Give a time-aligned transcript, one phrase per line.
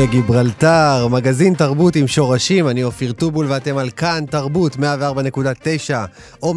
[0.00, 4.80] קפה גיברלטר, מגזין תרבות עם שורשים, אני אופיר טובול ואתם על כאן תרבות 104.9
[6.42, 6.56] או 105.3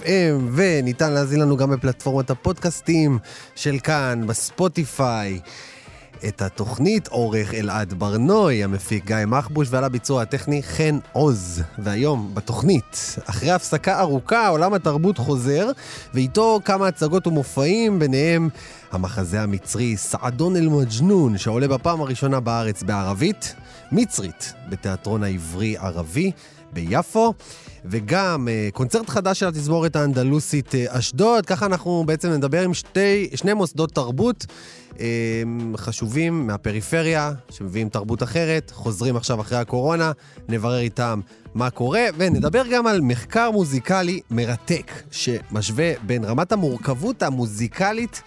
[0.00, 3.18] FM וניתן להזין לנו גם בפלטפורמת הפודקאסטים
[3.54, 5.40] של כאן, בספוטיפיי.
[6.28, 11.62] את התוכנית עורך אלעד ברנוי, המפיק גיא מחבוש ועל הביצוע הטכני חן עוז.
[11.78, 15.70] והיום בתוכנית, אחרי הפסקה ארוכה, עולם התרבות חוזר,
[16.14, 18.48] ואיתו כמה הצגות ומופעים, ביניהם
[18.92, 23.54] המחזה המצרי סעדון אל-מג'נון, שעולה בפעם הראשונה בארץ בערבית,
[23.92, 26.30] מצרית, בתיאטרון העברי-ערבי
[26.74, 27.34] ביפו.
[27.84, 31.46] וגם uh, קונצרט חדש של התזמורת האנדלוסית uh, אשדוד.
[31.46, 34.46] ככה אנחנו בעצם נדבר עם שתי, שני מוסדות תרבות
[34.90, 34.96] uh,
[35.76, 40.12] חשובים מהפריפריה, שמביאים תרבות אחרת, חוזרים עכשיו אחרי הקורונה,
[40.48, 41.20] נברר איתם
[41.54, 48.22] מה קורה, ונדבר גם על מחקר מוזיקלי מרתק, שמשווה בין רמת המורכבות המוזיקלית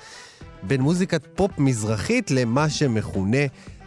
[0.63, 3.37] בין מוזיקת פופ מזרחית למה שמכונה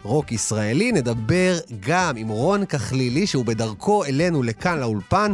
[0.03, 0.91] רוק ישראלי.
[0.91, 5.33] נדבר גם עם רון כחלילי, שהוא בדרכו אלינו לכאן, לאולפן,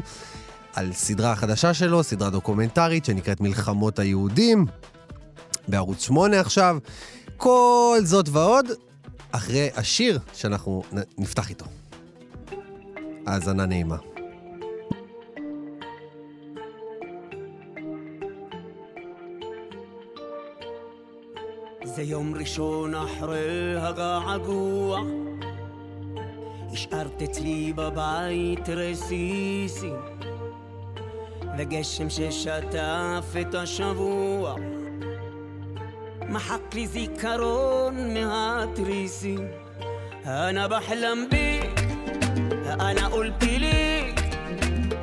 [0.74, 4.66] על סדרה החדשה שלו, סדרה דוקומנטרית שנקראת מלחמות היהודים,
[5.68, 6.78] בערוץ 8 עכשיו.
[7.38, 8.66] כל זאת ועוד,
[9.31, 10.84] אחרי השיר שאנחנו
[11.18, 11.66] נפתח איתו.
[13.25, 14.16] האזנה נעימה.
[21.97, 25.00] זה יום ראשון אחרי הגעגוע
[26.72, 29.97] השארת אצלי בבית רסיסים
[31.59, 34.55] וגשם ששטף את השבוע
[36.28, 39.49] מחק לי זיכרון מהתריסים
[40.27, 41.84] أنا بحلم بيك
[42.66, 44.21] أنا قلت ليك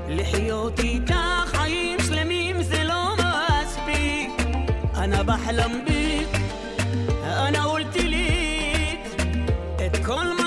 [0.09, 1.15] לחיות איתך
[1.45, 4.31] חיים שלמים זה לא מספיק
[4.95, 6.02] أنا بحلم بيك
[7.48, 9.00] انا قلت ليك
[10.06, 10.43] كل ما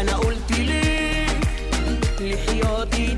[0.00, 1.26] انا قلت ليه
[2.20, 3.14] لحياتي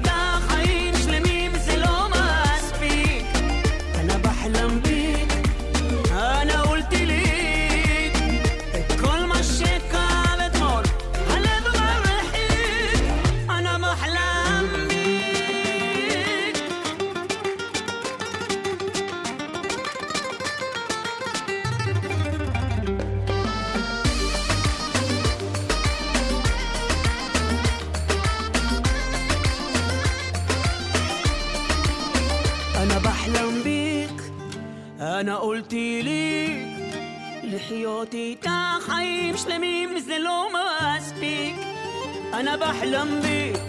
[42.41, 43.61] أنا بحلم بيك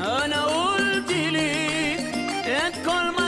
[0.00, 2.00] أنا قلت ليك
[2.84, 3.23] كل ما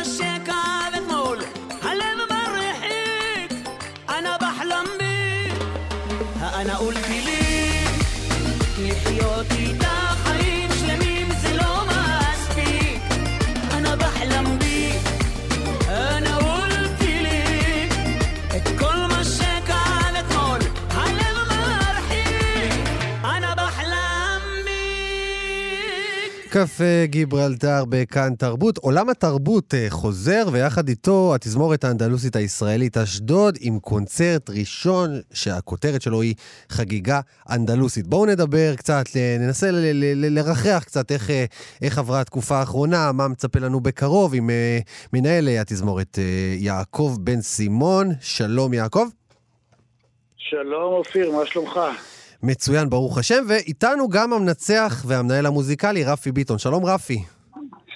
[26.57, 28.79] קפה גיברלטר בכאן תרבות.
[28.79, 36.23] עולם התרבות אה, חוזר, ויחד איתו התזמורת האנדלוסית הישראלית אשדוד, עם קונצרט ראשון שהכותרת שלו
[36.23, 36.35] היא
[36.69, 37.21] חגיגה
[37.51, 38.07] אנדלוסית.
[38.07, 39.05] בואו נדבר קצת,
[39.41, 39.69] ננסה
[40.15, 41.45] לרחח קצת איך, אה,
[41.83, 44.79] איך עברה התקופה האחרונה, מה מצפה לנו בקרוב, עם אה,
[45.13, 46.19] מנהל התזמורת
[46.57, 48.09] יעקב בן סימון.
[48.21, 49.07] שלום יעקב.
[50.37, 51.81] שלום אופיר, מה שלומך?
[52.43, 56.59] מצוין, ברוך השם, ואיתנו גם המנצח והמנהל המוזיקלי, רפי ביטון.
[56.59, 57.19] שלום, רפי.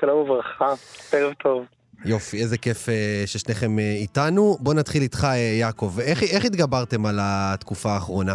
[0.01, 0.75] שלום וברכה,
[1.13, 1.65] ערב טוב.
[2.05, 2.93] יופי, איזה כיף uh,
[3.27, 4.57] ששניכם uh, איתנו.
[4.61, 5.93] בוא נתחיל איתך, uh, יעקב.
[6.01, 8.35] איך, איך התגברתם על התקופה האחרונה?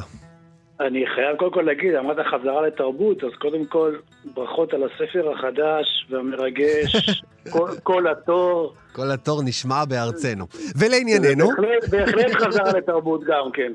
[0.80, 3.96] אני חייב קודם כל להגיד, אמרת חזרה לתרבות, אז קודם כל,
[4.36, 7.22] ברכות על הספר החדש והמרגש,
[7.54, 8.74] כל, כל התור.
[8.92, 10.46] כל התור נשמע בארצנו.
[10.80, 11.48] ולענייננו...
[11.48, 13.72] בהחלט, בהחלט חזרה לתרבות גם, כן.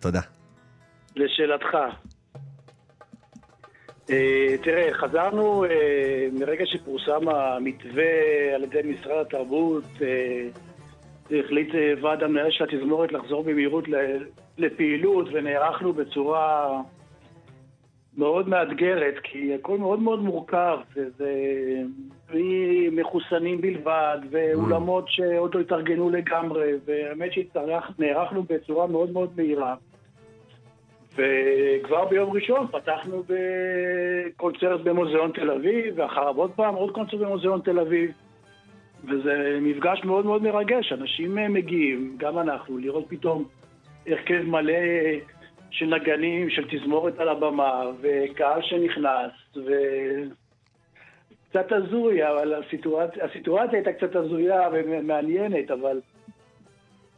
[0.00, 0.20] תודה.
[1.18, 1.76] לשאלתך.
[4.10, 8.04] אה, תראה, חזרנו אה, מרגע שפורסם המתווה
[8.54, 10.48] על ידי משרד התרבות, אה,
[11.38, 11.68] החליט
[12.02, 13.84] ועד המנהל של התזמורת לחזור במהירות
[14.58, 16.80] לפעילות ונערכנו בצורה
[18.16, 21.32] מאוד מאתגרת, כי הכל מאוד מאוד מורכב, וזה
[22.92, 29.74] מחוסנים בלבד, ואולמות שעוד לא התארגנו לגמרי, והאמת שנערכנו בצורה מאוד מאוד מהירה.
[31.18, 37.78] וכבר ביום ראשון פתחנו בקונצרט במוזיאון תל אביב, ואחריו עוד פעם עוד קונצרט במוזיאון תל
[37.78, 38.10] אביב.
[39.04, 43.44] וזה מפגש מאוד מאוד מרגש, אנשים מגיעים, גם אנחנו, לראות פתאום
[44.06, 44.72] הרכב מלא
[45.70, 49.72] של נגנים, של תזמורת על הבמה, וקהל שנכנס, ו...
[51.50, 56.00] קצת הזוי, אבל הסיטואציה, הסיטואציה הייתה קצת הזויה ומעניינת, אבל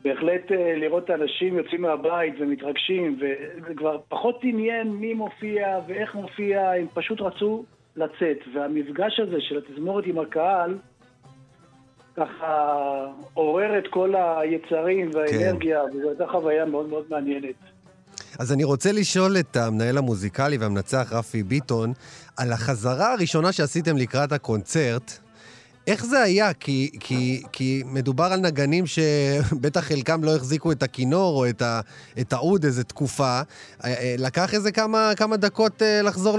[0.05, 6.15] בהחלט אה, לראות את האנשים יוצאים מהבית ומתרגשים, וזה כבר פחות עניין מי מופיע ואיך
[6.15, 7.65] מופיע, הם פשוט רצו
[7.97, 8.39] לצאת.
[8.55, 10.79] והמפגש הזה של התזמורת עם הקהל,
[12.17, 12.77] ככה
[13.35, 15.97] עורר את כל היצרים והאנרגיה, כן.
[15.97, 17.55] וזו הייתה חוויה מאוד מאוד מעניינת.
[18.39, 21.93] אז אני רוצה לשאול את המנהל המוזיקלי והמנצח רפי ביטון,
[22.37, 25.19] על החזרה הראשונה שעשיתם לקראת הקונצרט,
[25.91, 26.55] איך זה היה?
[26.61, 31.45] כי, כי, כי מדובר על נגנים שבטח חלקם לא החזיקו את הכינור או
[32.21, 33.25] את, האוד איזה תקופה.
[33.25, 33.43] אה,
[33.85, 36.39] אה, לקח איזה כמה, כמה דקות אה, לחזור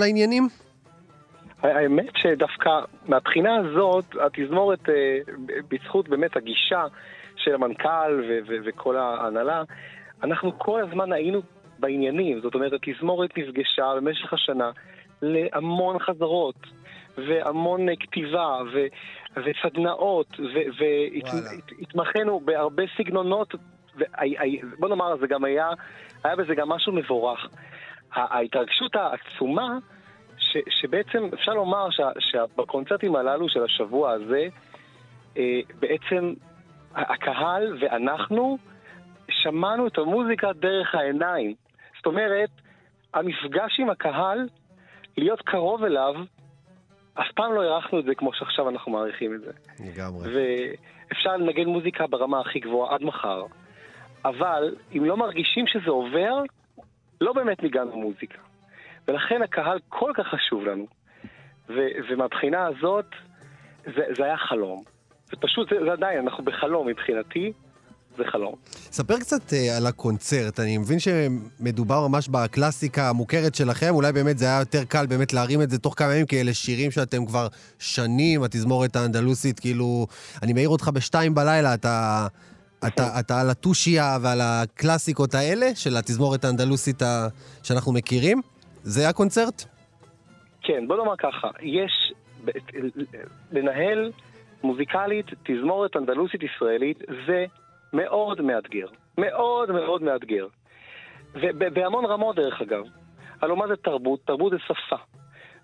[0.00, 0.48] לעניינים?
[1.62, 2.70] האמת שדווקא
[3.06, 4.88] מהבחינה הזאת, התזמורת,
[5.70, 6.84] בזכות באמת הגישה
[7.36, 9.62] של המנכ"ל ו- ו- וכל ההנהלה,
[10.22, 11.40] אנחנו כל הזמן היינו
[11.78, 12.40] בעניינים.
[12.40, 14.70] זאת אומרת, התזמורת נפגשה במשך השנה
[15.22, 16.56] להמון חזרות.
[17.28, 18.86] והמון כתיבה, ו,
[19.36, 20.26] וסדנאות,
[21.78, 23.54] והתמחינו בהרבה סגנונות,
[24.78, 25.68] בוא נאמר, זה גם היה,
[26.24, 27.48] היה בזה גם משהו מבורך.
[28.12, 29.78] ההתרגשות העצומה,
[30.38, 34.48] ש, שבעצם אפשר לומר ש, שבקונצרטים הללו של השבוע הזה,
[35.36, 36.34] אה, בעצם
[36.94, 38.58] הקהל ואנחנו
[39.30, 41.54] שמענו את המוזיקה דרך העיניים.
[41.96, 42.50] זאת אומרת,
[43.14, 44.48] המפגש עם הקהל,
[45.16, 46.14] להיות קרוב אליו,
[47.20, 49.50] אף פעם לא הערכנו את זה כמו שעכשיו אנחנו מעריכים את זה.
[49.86, 50.28] לגמרי.
[50.28, 53.44] ואפשר לנגן מוזיקה ברמה הכי גבוהה עד מחר,
[54.24, 56.42] אבל אם לא מרגישים שזה עובר,
[57.20, 58.38] לא באמת ניגענו מוזיקה.
[59.08, 60.86] ולכן הקהל כל כך חשוב לנו.
[61.68, 63.06] ו- ומהבחינה הזאת,
[63.84, 64.82] זה, זה היה חלום.
[65.24, 67.52] זה פשוט, זה, זה עדיין, אנחנו בחלום מבחינתי,
[68.18, 68.54] זה חלום.
[68.92, 74.44] ספר קצת uh, על הקונצרט, אני מבין שמדובר ממש בקלאסיקה המוכרת שלכם, אולי באמת זה
[74.44, 77.46] היה יותר קל באמת להרים את זה תוך כמה ימים, כי אלה שירים שאתם כבר
[77.78, 80.06] שנים, התזמורת האנדלוסית, כאילו,
[80.42, 82.26] אני מעיר אותך בשתיים בלילה, אתה...
[82.86, 87.28] אתה, אתה על הטושיה ועל הקלאסיקות האלה של התזמורת האנדלוסית ה...
[87.62, 88.40] שאנחנו מכירים?
[88.82, 89.64] זה הקונצרט?
[90.62, 92.12] כן, בוא נאמר ככה, יש...
[93.52, 94.12] לנהל
[94.62, 97.46] מוזיקלית תזמורת אנדלוסית ישראלית זה
[97.92, 98.86] מאוד מאתגר.
[99.18, 100.46] מאוד מאוד מאתגר.
[101.34, 102.84] ובהמון רמות דרך אגב.
[103.42, 104.20] הלוא מה זה תרבות?
[104.24, 104.96] תרבות זה שפה.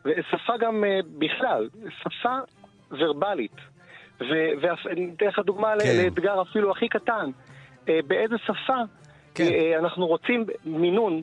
[0.05, 1.69] ושפה גם uh, בכלל,
[2.03, 2.39] שפה
[2.91, 3.57] ורבלית.
[4.21, 6.03] ואני אתן לך דוגמה כן.
[6.05, 7.31] לאתגר אפילו הכי קטן.
[7.85, 8.79] Uh, באיזה שפה
[9.35, 9.45] כן.
[9.45, 11.23] uh, אנחנו רוצים מינון,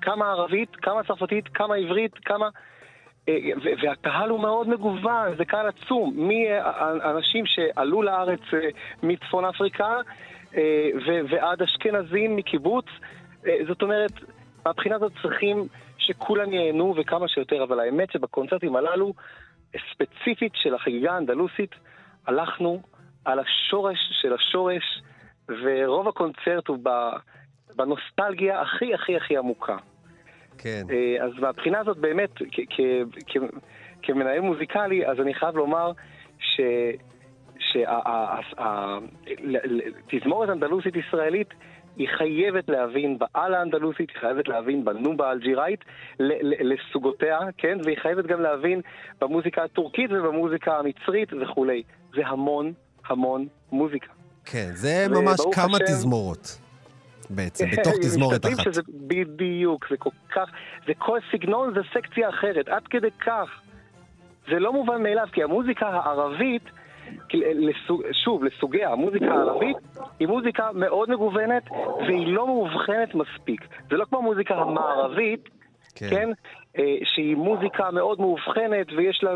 [0.00, 2.48] כמה ערבית, כמה צרפתית, כמה עברית, כמה...
[3.82, 8.68] והקהל הוא מאוד מגוון, זה קהל עצום, מאנשים שעלו לארץ אה,
[9.02, 9.96] מצפון אפריקה
[10.56, 10.90] אה,
[11.30, 12.84] ועד אשכנזים מקיבוץ.
[13.46, 14.12] אה, זאת אומרת,
[14.66, 15.68] מהבחינה הזאת צריכים
[15.98, 19.12] שכולם ייהנו וכמה שיותר, אבל האמת שבקונצרטים הללו,
[19.92, 21.74] ספציפית של החגיגה האנדלוסית,
[22.26, 22.82] הלכנו
[23.24, 25.02] על השורש של השורש,
[25.48, 26.78] ורוב הקונצרט הוא
[27.76, 29.76] בנוסטלגיה הכי הכי הכי עמוקה.
[30.58, 30.82] כן.
[30.90, 32.30] אה, אז מהבחינה הזאת באמת,
[34.02, 35.92] כמנהל מוזיקלי, אז אני חייב לומר
[36.38, 36.60] ש...
[40.12, 41.48] שהתזמורת אנדלוסית ישראלית
[41.96, 45.84] היא חייבת להבין בעל האנדלוסית, היא חייבת להבין בנובה האלג'יראית
[46.60, 47.78] לסוגותיה, כן?
[47.84, 48.80] והיא חייבת גם להבין
[49.20, 51.82] במוזיקה הטורקית ובמוזיקה המצרית וכולי.
[52.14, 52.72] זה המון
[53.08, 54.12] המון מוזיקה.
[54.44, 56.58] כן, זה ממש כמה השם- תזמורות
[57.30, 58.64] בעצם, בתוך תזמורת אחת.
[58.64, 60.50] שזה בדיוק, זה כל כך,
[60.86, 63.60] זה כל סגנון זה סקציה אחרת, עד כדי כך.
[64.48, 66.62] זה לא מובן מאליו, כי המוזיקה הערבית,
[67.34, 69.76] לסוג, שוב, לסוגיה, המוזיקה הערבית
[70.20, 71.62] היא מוזיקה מאוד מגוונת
[71.98, 73.60] והיא לא מאובחנת מספיק.
[73.90, 75.48] זה לא כמו המוזיקה המערבית,
[75.94, 76.10] כן.
[76.10, 76.30] כן?
[76.78, 79.30] אה, שהיא מוזיקה מאוד מאובחנת ויש לה,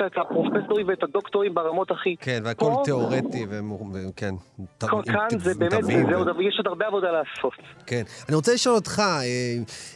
[0.00, 2.16] לה את הפרופסורים ואת הדוקטורים ברמות הכי...
[2.20, 3.46] כן, והכל פה- תיאורטי,
[4.08, 4.34] וכן.
[5.04, 5.84] כאן זה באמת,
[6.40, 7.52] יש עוד הרבה עבודה לעשות.
[7.86, 8.02] כן.
[8.28, 9.22] אני רוצה לשאול אותך, אה,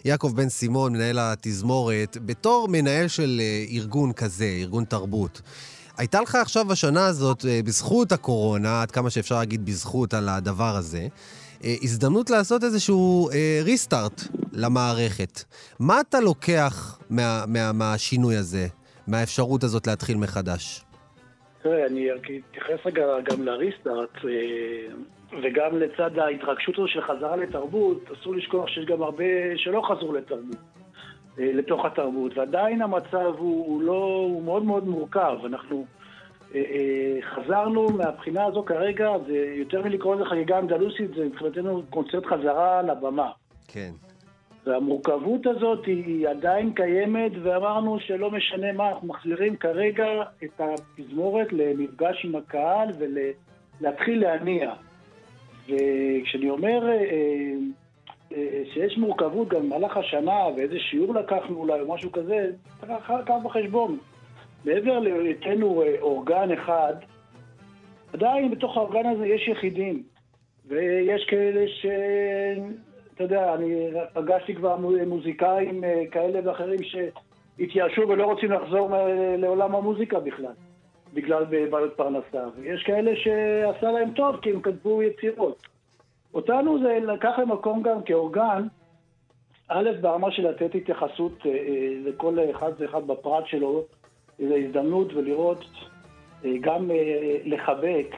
[0.05, 5.41] יעקב בן סימון, מנהל התזמורת, בתור מנהל של אה, ארגון כזה, ארגון תרבות,
[5.99, 11.07] הייתה לך עכשיו השנה הזאת, בזכות הקורונה, עד כמה שאפשר להגיד בזכות על הדבר הזה,
[11.83, 13.29] הזדמנות לעשות איזשהו
[13.65, 14.21] ריסטארט
[14.53, 15.45] למערכת.
[15.81, 18.67] מה אתה לוקח מה, מה, מהשינוי הזה,
[19.09, 20.85] מהאפשרות הזאת להתחיל מחדש?
[21.63, 22.09] תראה, אני
[22.51, 24.31] אתייחס רגע גם לריסטארט, אה,
[25.43, 29.25] וגם לצד ההתרגשות הזו של חזרה לתרבות, אסור לשכוח שיש גם הרבה
[29.57, 30.57] שלא חזרו לתרבות,
[31.39, 35.37] אה, לתוך התרבות, ועדיין המצב הוא, הוא לא, הוא מאוד מאוד מורכב.
[35.45, 36.04] אנחנו אה, אה,
[37.21, 43.31] חזרנו מהבחינה הזו כרגע, זה יותר מלקרוא לזה חגיגה אנדלוסית, זה מבחינתנו קונצרט חזרה לבמה.
[43.69, 43.91] כן.
[44.67, 50.07] והמורכבות הזאת היא עדיין קיימת, ואמרנו שלא משנה מה, אנחנו מחזירים כרגע
[50.45, 54.73] את התזמורת למפגש עם הקהל ולהתחיל להניע.
[55.65, 56.95] וכשאני אומר אה,
[58.37, 63.43] אה, שיש מורכבות גם במהלך השנה, ואיזה שיעור לקחנו אולי או משהו כזה, צריך לקחת
[63.43, 63.99] בחשבון.
[64.65, 66.95] מעבר להיותנו אה, אורגן אחד,
[68.13, 70.03] עדיין בתוך האורגן הזה יש יחידים.
[70.69, 71.87] ויש כאלה ש...
[73.15, 78.91] אתה יודע, אני פגשתי כבר מוזיקאים אה, כאלה ואחרים שהתייאשו ולא רוצים לחזור
[79.39, 80.53] לעולם המוזיקה בכלל,
[81.15, 82.45] בגלל בעיות פרנסה.
[82.57, 85.67] ויש כאלה שעשה להם טוב כי הם כתבו יצירות.
[86.35, 88.67] אותנו זה לקח למקום גם כאורגן,
[89.69, 91.53] א', ברמה של לתת התייחסות אה,
[92.05, 93.85] לכל אחד ואחד בפרט שלו,
[94.39, 95.65] זו הזדמנות ולראות,
[96.45, 98.17] אה, גם אה, לחבק,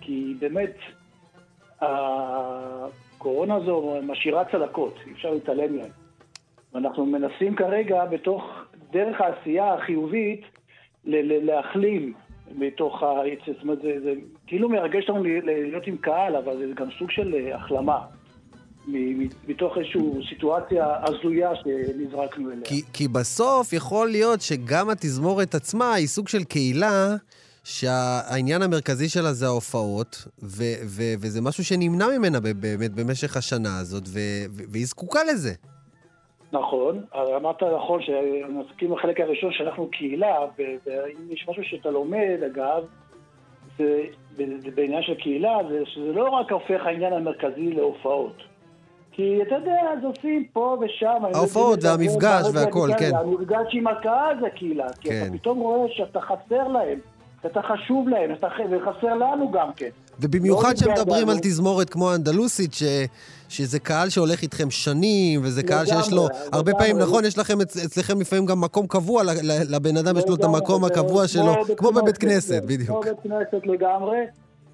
[0.00, 0.76] כי באמת,
[1.80, 5.90] הקורונה הזו משאירה צלקות, אי אפשר להתעלם מהן.
[6.72, 8.44] ואנחנו מנסים כרגע, בתוך
[8.92, 10.40] דרך העשייה החיובית,
[11.04, 12.14] להחלים
[12.54, 13.12] מתוך ה...
[13.46, 14.12] זאת אומרת, זה, זה
[14.46, 17.98] כאילו מרגש אותנו להיות עם קהל, אבל זה גם סוג של אה, החלמה.
[19.48, 22.64] מתוך איזושהי סיטואציה הזויה שנזרקנו אליה.
[22.64, 27.14] כי, כי בסוף יכול להיות שגם התזמורת עצמה היא סוג של קהילה
[27.64, 34.02] שהעניין המרכזי שלה זה ההופעות, ו- ו- וזה משהו שנמנע ממנה באמת במשך השנה הזאת,
[34.06, 35.52] ו- והיא זקוקה לזה.
[36.52, 37.04] נכון,
[37.36, 42.84] אמרת נכון, שאני מסכים לחלק הראשון שאנחנו קהילה, ואם יש משהו שאתה לומד, אגב,
[43.78, 44.02] זה,
[44.36, 48.42] זה בעניין של קהילה, זה שזה לא רק הופך העניין המרכזי להופעות.
[49.16, 51.22] כי אתה יודע, אז עושים פה ושם.
[51.34, 53.10] ההופעות והמפגש והכל, כן.
[53.14, 55.24] המפגש עם הקהל זה קהילה, כי כן.
[55.28, 56.98] אתה פתאום רואה שאתה חסר להם,
[57.42, 59.88] שאתה חשוב להם, אתה, וחסר לנו גם כן.
[60.20, 61.30] ובמיוחד לא שמדברים נתגעגענו.
[61.32, 62.82] על תזמורת כמו האנדלוסית, ש...
[63.48, 66.86] שזה קהל שהולך איתכם שנים, וזה קהל שיש לו, לגמרי, הרבה לגמרי.
[66.86, 69.22] פעמים, נכון, יש לכם אצ- אצלכם לפעמים גם מקום קבוע,
[69.68, 72.88] לבן אדם יש לו את לגמרי, המקום זה הקבוע שלו, כמו בבית כנסת, בדיוק.
[72.90, 74.18] כמו בבית כנסת לגמרי.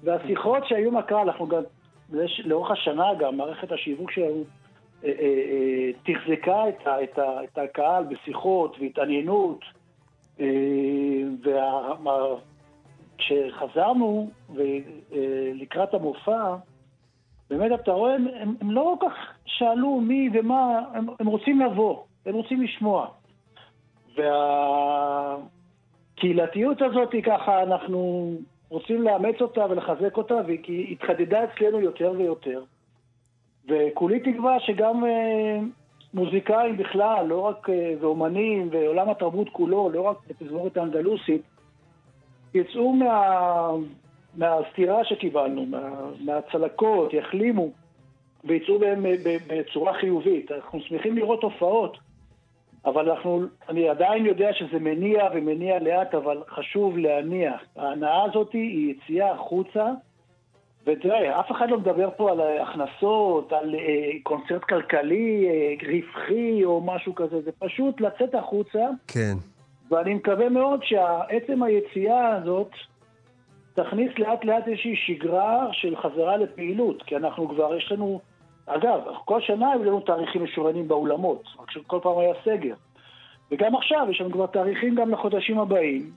[0.03, 1.61] והשיחות שהיו עם הקהל, אנחנו גם,
[2.45, 4.43] לאורך השנה גם, מערכת השיווק שלנו
[5.03, 9.59] אה, אה, אה, תחזקה את, את, את הקהל בשיחות והתעניינות.
[13.17, 14.29] וכשחזרנו
[15.53, 16.55] לקראת המופע,
[17.49, 19.13] באמת אתה רואה, הם, הם, הם לא כל כך
[19.45, 23.07] שאלו מי ומה, הם, הם רוצים לבוא, הם רוצים לשמוע.
[26.17, 28.31] והקהילתיות הזאת היא ככה, אנחנו
[28.73, 32.63] רוצים לאמץ אותה ולחזק אותה, כי היא התחדדה אצלנו יותר ויותר.
[33.69, 35.59] וכולי תקווה שגם אה,
[36.13, 41.41] מוזיקאים בכלל, לא רק, אה, ואומנים, ועולם התרבות כולו, לא רק בתזמורת האנדלוסית,
[42.53, 43.69] יצאו מה,
[44.35, 45.89] מהסתירה שקיבלנו, מה,
[46.19, 47.69] מהצלקות, יחלימו,
[48.43, 49.15] ויצאו בהם אה,
[49.47, 50.51] בצורה חיובית.
[50.51, 51.97] אנחנו שמחים לראות הופעות,
[52.85, 57.51] אבל אנחנו, אני עדיין יודע שזה מניע ומניע לאט, אבל חשוב להניע.
[57.75, 59.85] ההנאה הזאת היא יציאה החוצה,
[60.87, 66.81] ותראה, אף אחד לא מדבר פה על הכנסות, על אה, קונצרט כלכלי, אה, רווחי או
[66.81, 69.33] משהו כזה, זה פשוט לצאת החוצה, כן.
[69.91, 72.71] ואני מקווה מאוד שעצם היציאה הזאת
[73.73, 78.19] תכניס לאט לאט איזושהי שגרה של חזרה לפעילות, כי אנחנו כבר, יש לנו,
[78.65, 82.75] אגב, כל שנה היו לנו תאריכים משוריינים באולמות, רק שכל פעם היה סגר.
[83.51, 86.11] וגם עכשיו יש לנו כבר תאריכים גם לחודשים הבאים,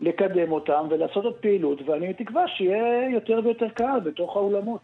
[0.00, 4.80] לקדם אותם ולעשות עוד פעילות, ואני תקווה שיהיה יותר ויותר קהל בתוך האולמות.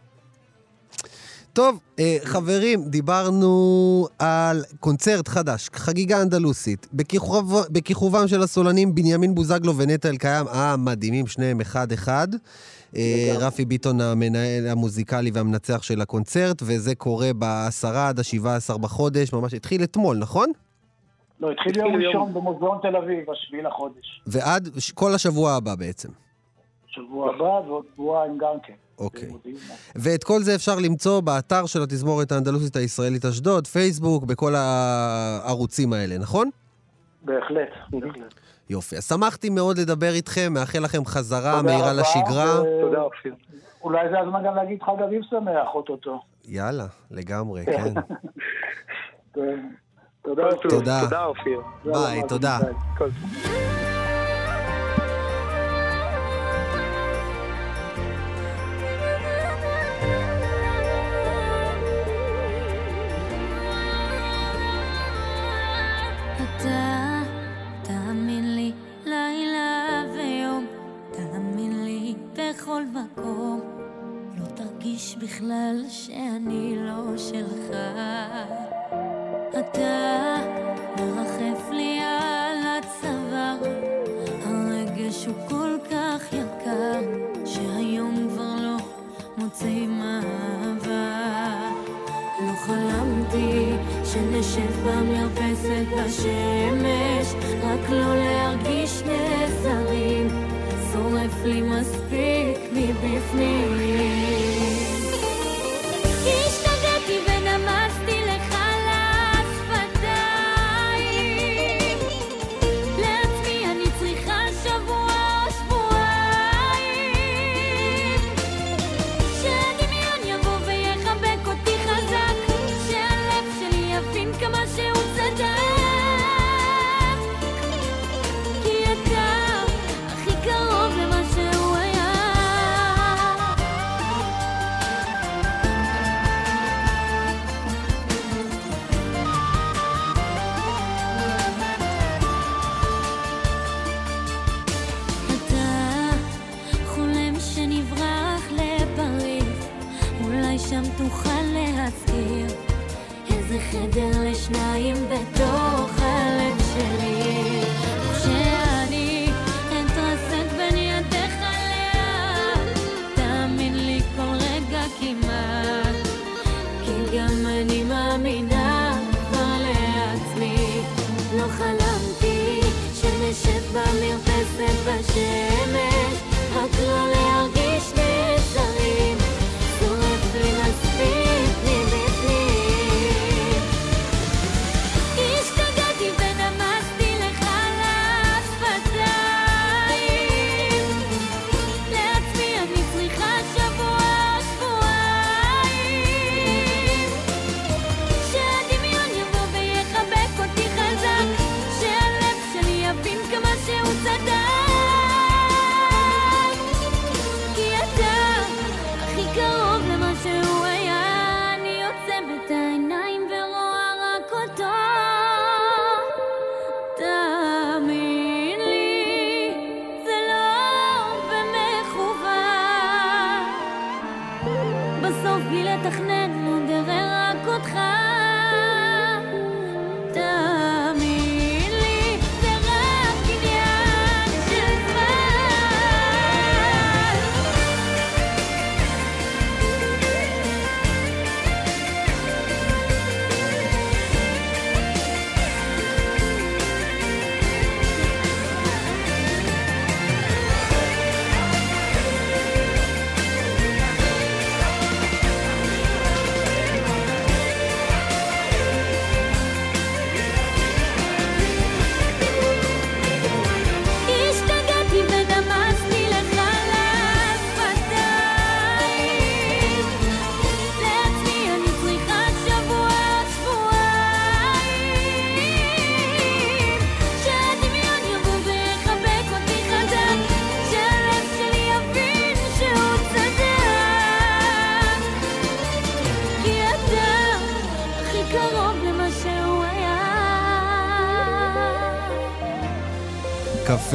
[1.55, 3.49] טוב, אה, חברים, דיברנו
[4.19, 11.61] על קונצרט חדש, חגיגה אנדלוסית, בכיכוב, בכיכובם של הסולנים בנימין בוזגלו ונטע אלקיים המדהימים, שניהם
[11.61, 12.27] אחד-אחד.
[12.95, 19.53] אה, רפי ביטון המנהל המוזיקלי והמנצח של הקונצרט, וזה קורה ב-10 עד ה-17 בחודש, ממש
[19.53, 20.51] התחיל אתמול, נכון?
[21.39, 24.21] לא, התחיל יום ראשון במוזיאון תל אביב, השביעי לחודש.
[24.27, 26.09] ועד כל השבוע הבא בעצם.
[26.87, 28.73] שבוע הבא ועוד שבועיים גם כן.
[28.99, 29.29] אוקיי.
[29.95, 36.17] ואת כל זה אפשר למצוא באתר של התזמורת האנדלוסית הישראלית אשדוד, פייסבוק, בכל הערוצים האלה,
[36.17, 36.49] נכון?
[37.21, 38.33] בהחלט, בהחלט.
[38.69, 38.97] יופי.
[38.97, 42.61] אז שמחתי מאוד לדבר איתכם, מאחל לכם חזרה תודה מהירה רבה, לשגרה.
[42.61, 43.35] ו- תודה, אופיר.
[43.83, 46.21] אולי זה הזמן גם להגיד חג אביב שמח, אוטוטו.
[46.47, 47.93] יאללה, לגמרי, כן.
[49.33, 49.41] כן.
[50.23, 50.43] תודה.
[50.69, 51.01] תודה.
[51.03, 51.61] תודה, אופיר.
[51.85, 52.59] ביי, תודה.
[75.35, 77.77] בכלל שאני לא שלך.
[79.49, 80.35] אתה
[80.97, 83.57] מרחף לי על הצוואר,
[84.45, 87.01] הרגש הוא כל כך יקר,
[87.45, 88.77] שהיום כבר לא
[89.37, 91.71] מוצאים אהבה.
[92.41, 93.71] לא חלמתי
[94.03, 100.27] שנשב במרפסת בשמש, רק לא להרגיש נזרים,
[100.91, 104.05] שורף לי מספיק מבפנים.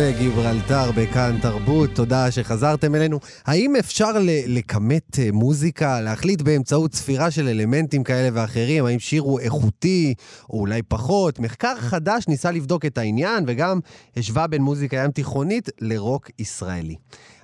[0.00, 3.20] קפה גיברלטר בכאן תרבות, תודה שחזרתם אלינו.
[3.44, 4.10] האם אפשר
[4.46, 10.14] לכמת אה, מוזיקה, להחליט באמצעות ספירה של אלמנטים כאלה ואחרים, האם שיר הוא איכותי
[10.50, 11.38] או אולי פחות?
[11.38, 13.80] מחקר חדש ניסה לבדוק את העניין וגם
[14.16, 16.96] השווה בין מוזיקה ים תיכונית לרוק ישראלי.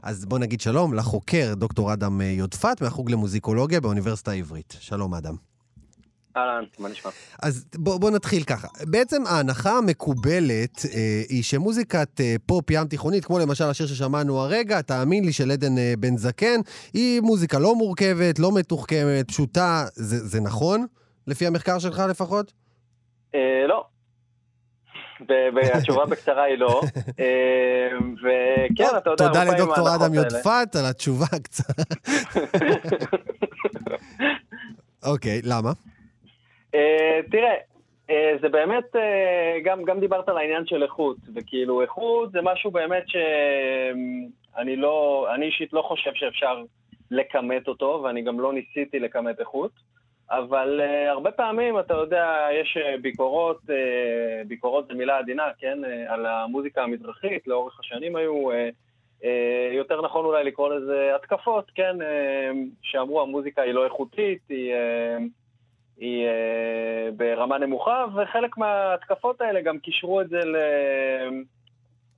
[0.03, 4.77] אז בוא נגיד שלום לחוקר דוקטור אדם אה, יודפת מהחוג למוזיקולוגיה באוניברסיטה העברית.
[4.81, 5.56] שלום אדם.
[6.37, 7.11] אהלן, מה נשמע?
[7.43, 8.69] אז בוא, בוא נתחיל ככה.
[8.83, 14.81] בעצם ההנחה המקובלת אה, היא שמוזיקת אה, פופ ים תיכונית, כמו למשל השיר ששמענו הרגע,
[14.81, 16.61] תאמין לי, של עדן אה, בן זקן,
[16.95, 19.85] היא מוזיקה לא מורכבת, לא מתוחכמת, פשוטה.
[19.95, 20.87] זה, זה נכון?
[21.27, 22.53] לפי המחקר שלך לפחות?
[23.35, 23.85] אה, לא.
[25.55, 26.83] והתשובה בקצרה היא לא.
[27.21, 31.85] אה, וכן, אתה יודע, תודה לדוקטור אדם יודפת על התשובה הקצרה.
[35.13, 35.73] אוקיי, למה?
[36.77, 37.55] אה, תראה,
[38.11, 42.71] אה, זה באמת, אה, גם, גם דיברת על העניין של איכות, וכאילו איכות זה משהו
[42.71, 46.63] באמת שאני לא, אני אישית לא חושב שאפשר
[47.11, 49.71] לכמת אותו, ואני גם לא ניסיתי לכמת איכות,
[50.31, 56.13] אבל uh, הרבה פעמים, אתה יודע, יש ביקורות, uh, ביקורות זה מילה עדינה, כן, uh,
[56.13, 58.55] על המוזיקה המזרחית, לאורך השנים היו, uh,
[59.23, 59.27] uh,
[59.73, 64.75] יותר נכון אולי לקרוא לזה התקפות, כן, uh, שאמרו המוזיקה היא לא איכותית, היא...
[64.75, 65.23] Uh,
[65.99, 70.57] היא uh, ברמה נמוכה, וחלק מההתקפות האלה גם קישרו את זה ל...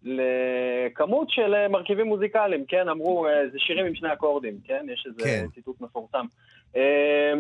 [0.03, 2.89] לכמות של אה, מרכיבים מוזיקליים, כן?
[2.89, 4.87] אמרו, אה, זה שירים עם שני אקורדים, כן?
[4.93, 5.47] יש איזה כן.
[5.55, 6.27] ציטוט מפורסם.
[6.77, 7.35] אה,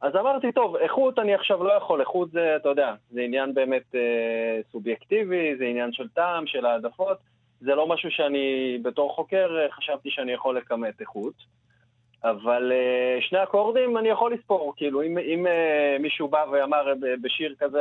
[0.00, 3.94] אז אמרתי, טוב, איכות אני עכשיו לא יכול, איכות זה, אתה יודע, זה עניין באמת
[3.94, 7.18] אה, סובייקטיבי, זה עניין של טעם, של העדפות,
[7.60, 11.34] זה לא משהו שאני בתור חוקר אה, חשבתי שאני יכול לכמת איכות.
[12.24, 17.54] אבל אה, שני אקורדים אני יכול לספור, כאילו, אם, אם אה, מישהו בא ואמר בשיר
[17.58, 17.80] כזה,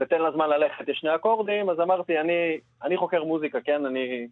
[0.00, 3.86] ותן לה זמן ללכת, יש שני אקורדים, אז אמרתי, אני, אני חוקר מוזיקה, כן?
[3.86, 4.26] אני,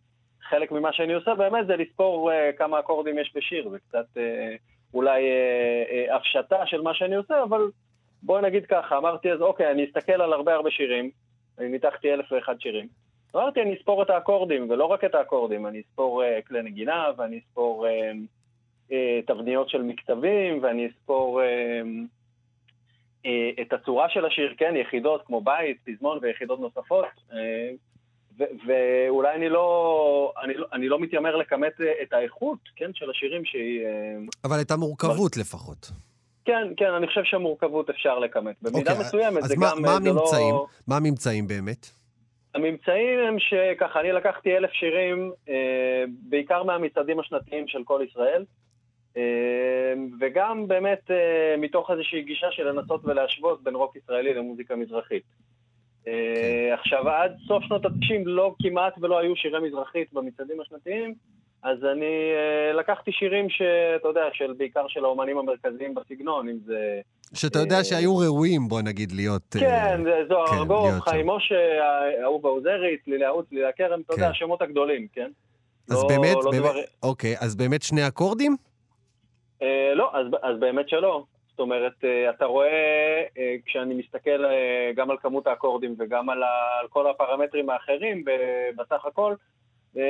[0.49, 4.07] חלק ממה שאני עושה באמת זה לספור אה, כמה אקורדים יש בשיר, זה קצת
[4.95, 5.23] אולי
[6.11, 7.71] הפשטה של מה שאני עושה, אבל
[8.23, 11.11] בואי נגיד ככה, אמרתי אז אוקיי, אני אסתכל על הרבה הרבה שירים,
[11.59, 12.89] אני ניתחתי אלף ואחד שירים.
[13.37, 17.87] אמרתי, אני אספור את האקורדים, ולא רק את האקורדים, אני אספור כלי נגינה, ואני אספור
[19.27, 21.47] תבניות של מקצבים, ואני אספור אה,
[23.27, 27.07] אה, את הצורה של השיר, כן, יחידות כמו בית, פזמון ויחידות נוספות.
[27.33, 27.71] אה,
[28.67, 33.45] ואולי אני לא, אני, לא- אני לא מתיימר לכמת אה, את האיכות, כן, של השירים
[33.45, 33.87] שהיא...
[33.87, 35.91] אה, אבל את המורכבות לפחות.
[36.45, 38.57] כן, כן, אני חושב שהמורכבות אפשר לכמת.
[38.63, 39.83] במידה אוקיי, מסוימת אז זה מה, גם...
[39.83, 40.55] מה אה, זה הממצאים?
[40.55, 40.67] לא...
[40.89, 41.91] מה הממצאים באמת?
[42.55, 48.66] הממצאים הם שככה, אני לקחתי אלף שירים, אה, בעיקר מהמצעדים השנתיים של כל ישראל, אה,
[50.21, 55.23] וגם באמת אה, מתוך איזושהי גישה של לנסות ולהשוות בין רוק ישראלי למוזיקה מזרחית.
[56.09, 61.15] אה, עכשיו, עד סוף שנות ה-90 לא כמעט ולא היו שירי מזרחית במצעדים השנתיים,
[61.63, 67.01] אז אני אה, לקחתי שירים שאתה יודע, של, בעיקר של האומנים המרכזיים בסגנון, אם זה...
[67.35, 69.57] שאתה יודע שהיו ראויים, בוא נגיד, להיות...
[69.61, 71.55] כן, זה זוהר כן, ארגוב, להיות חיים משה,
[72.23, 74.31] אהובה עוזרי, צלילי ערוץ, צלילי הכרם, אתה יודע, כן.
[74.31, 75.31] השמות הגדולים, כן?
[75.91, 78.57] אז לא- באמת, לא באמת, דבר- אוקיי, אז באמת שני אקורדים?
[79.63, 81.25] אה, לא, אז, אז באמת שלא.
[81.51, 84.45] זאת אומרת, אה, אתה רואה, אה, כשאני מסתכל
[84.97, 88.25] גם על כמות האקורדים וגם על, ה, על כל הפרמטרים האחרים
[88.77, 89.35] בסך הכל,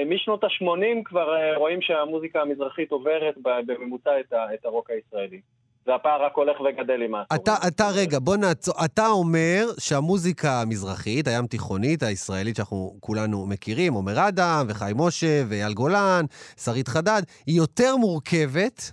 [0.07, 5.41] משנות ה-80 כבר רואים שהמוזיקה המזרחית עוברת בממוצע את, ה, את הרוק הישראלי.
[5.87, 7.43] והפער רק הולך וגדל עם העשורים.
[7.43, 8.75] אתה, אתה, רגע, בוא נעצור.
[8.85, 15.73] אתה אומר שהמוזיקה המזרחית, הים תיכונית, הישראלית שאנחנו כולנו מכירים, עומר אדם וחיים משה ואייל
[15.73, 16.25] גולן,
[16.65, 18.93] שרית חדד, היא יותר מורכבת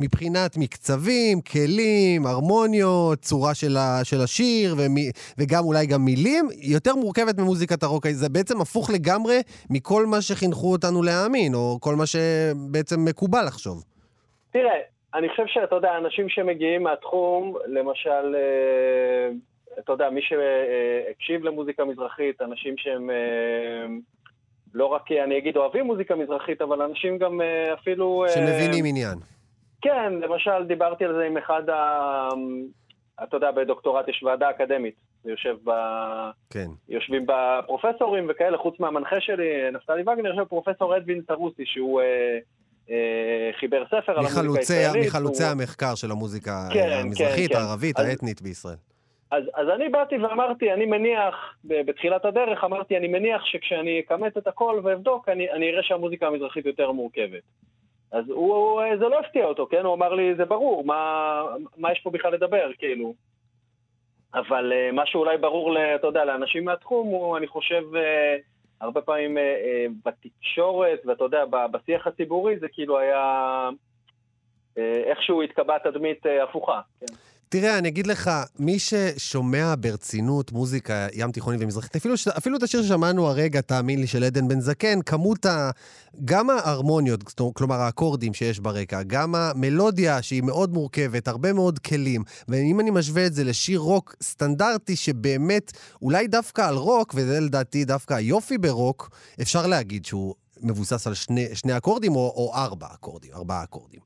[0.00, 6.94] מבחינת מקצבים, כלים, הרמוניות, צורה של, ה, של השיר, ומי, וגם אולי גם מילים, יותר
[6.94, 8.06] מורכבת ממוזיקת הרוק.
[8.08, 9.38] זה בעצם הפוך לגמרי
[9.70, 13.84] מכל מה שחינכו אותנו להאמין, או כל מה שבעצם מקובל לחשוב.
[14.50, 14.78] תראה,
[15.14, 19.30] אני חושב שאתה יודע, אנשים שמגיעים מהתחום, למשל, אה,
[19.78, 23.86] אתה יודע, מי שהקשיב למוזיקה מזרחית, אנשים שהם אה,
[24.74, 28.24] לא רק, אני אגיד, אוהבים מוזיקה מזרחית, אבל אנשים גם אה, אפילו...
[28.24, 29.18] אה, שמבינים עניין.
[29.82, 32.28] כן, למשל, דיברתי על זה עם אחד ה...
[33.22, 34.94] אתה יודע, בדוקטורט יש ועדה אקדמית.
[35.24, 35.70] יושב ב...
[36.50, 36.66] כן.
[36.88, 42.38] יושבים בה פרופסורים וכאלה, חוץ מהמנחה שלי, נפתלי וגנר, יושב פרופסור אדווין סרוסי, שהוא אה,
[42.90, 45.06] אה, חיבר ספר על המוזיקה הישראלית.
[45.08, 47.60] מחלוצי הוא- המחקר של המוזיקה כן, אה, המזרחית, כן, כן.
[47.64, 48.76] הערבית, אז- האתנית בישראל.
[49.30, 54.46] אז, אז אני באתי ואמרתי, אני מניח, בתחילת הדרך אמרתי, אני מניח שכשאני אכמת את
[54.46, 57.42] הכל ואבדוק, אני, אני אראה שהמוזיקה המזרחית יותר מורכבת.
[58.12, 59.84] אז הוא, זה לא הפתיע אותו, כן?
[59.84, 61.42] הוא אמר לי, זה ברור, מה,
[61.76, 63.14] מה יש פה בכלל לדבר, כאילו.
[64.34, 68.42] אבל uh, מה שאולי ברור, אתה יודע, לאנשים מהתחום, הוא, אני חושב, uh,
[68.80, 73.68] הרבה פעמים אה, אה, בתקשורת, ואתה יודע, בשיח הציבורי זה כאילו היה...
[74.78, 76.80] אה, איכשהו התקבעה תדמית אה, הפוכה.
[77.00, 77.14] כן.
[77.52, 82.82] תראה, אני אגיד לך, מי ששומע ברצינות מוזיקה ים תיכונית ומזרחית, אפילו, אפילו את השיר
[82.82, 85.70] ששמענו הרגע, תאמין לי, של עדן בן זקן, כמות ה...
[86.24, 92.80] גם ההרמוניות, כלומר האקורדים שיש ברקע, גם המלודיה שהיא מאוד מורכבת, הרבה מאוד כלים, ואם
[92.80, 98.14] אני משווה את זה לשיר רוק סטנדרטי, שבאמת, אולי דווקא על רוק, וזה לדעתי דווקא
[98.14, 99.10] היופי ברוק,
[99.42, 104.00] אפשר להגיד שהוא מבוסס על שני, שני אקורדים או, או ארבע אקורדים, ארבעה אקורדים.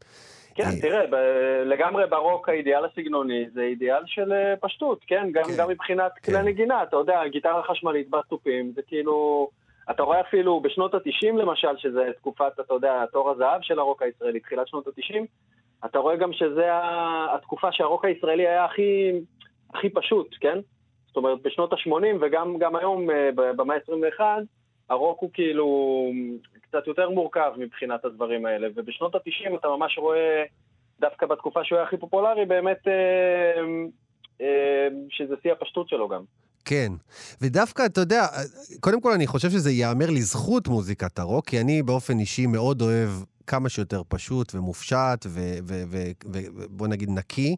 [0.55, 0.81] כן, אה.
[0.81, 5.29] תראה, ב- לגמרי ברוק האידיאל הסגנוני זה אידיאל של אה, פשטות, כן?
[5.33, 5.53] גם, כן.
[5.59, 6.33] גם מבחינת כן.
[6.33, 9.49] כלי נגינה, אתה יודע, גיטרה חשמלית בסטופים, זה כאילו...
[9.91, 14.41] אתה רואה אפילו בשנות ה-90 למשל, שזה תקופת, אתה יודע, תור הזהב של הרוק הישראלי,
[14.41, 15.21] תחילת שנות ה-90,
[15.85, 16.69] אתה רואה גם שזה
[17.35, 19.13] התקופה שהרוק הישראלי היה הכי,
[19.75, 20.59] הכי פשוט, כן?
[21.07, 24.21] זאת אומרת, בשנות ה-80 וגם גם היום, אה, במאה ה-21,
[24.91, 26.11] הרוק הוא כאילו
[26.63, 30.45] קצת יותר מורכב מבחינת הדברים האלה, ובשנות ה-90 אתה ממש רואה,
[31.01, 33.63] דווקא בתקופה שהוא היה הכי פופולרי, באמת אה,
[34.41, 36.23] אה, שזה שיא הפשטות שלו גם.
[36.65, 36.93] כן,
[37.43, 38.27] ודווקא, אתה יודע,
[38.81, 43.11] קודם כל אני חושב שזה ייאמר לזכות מוזיקת הרוק, כי אני באופן אישי מאוד אוהב
[43.47, 47.57] כמה שיותר פשוט ומופשט ובוא נגיד נקי.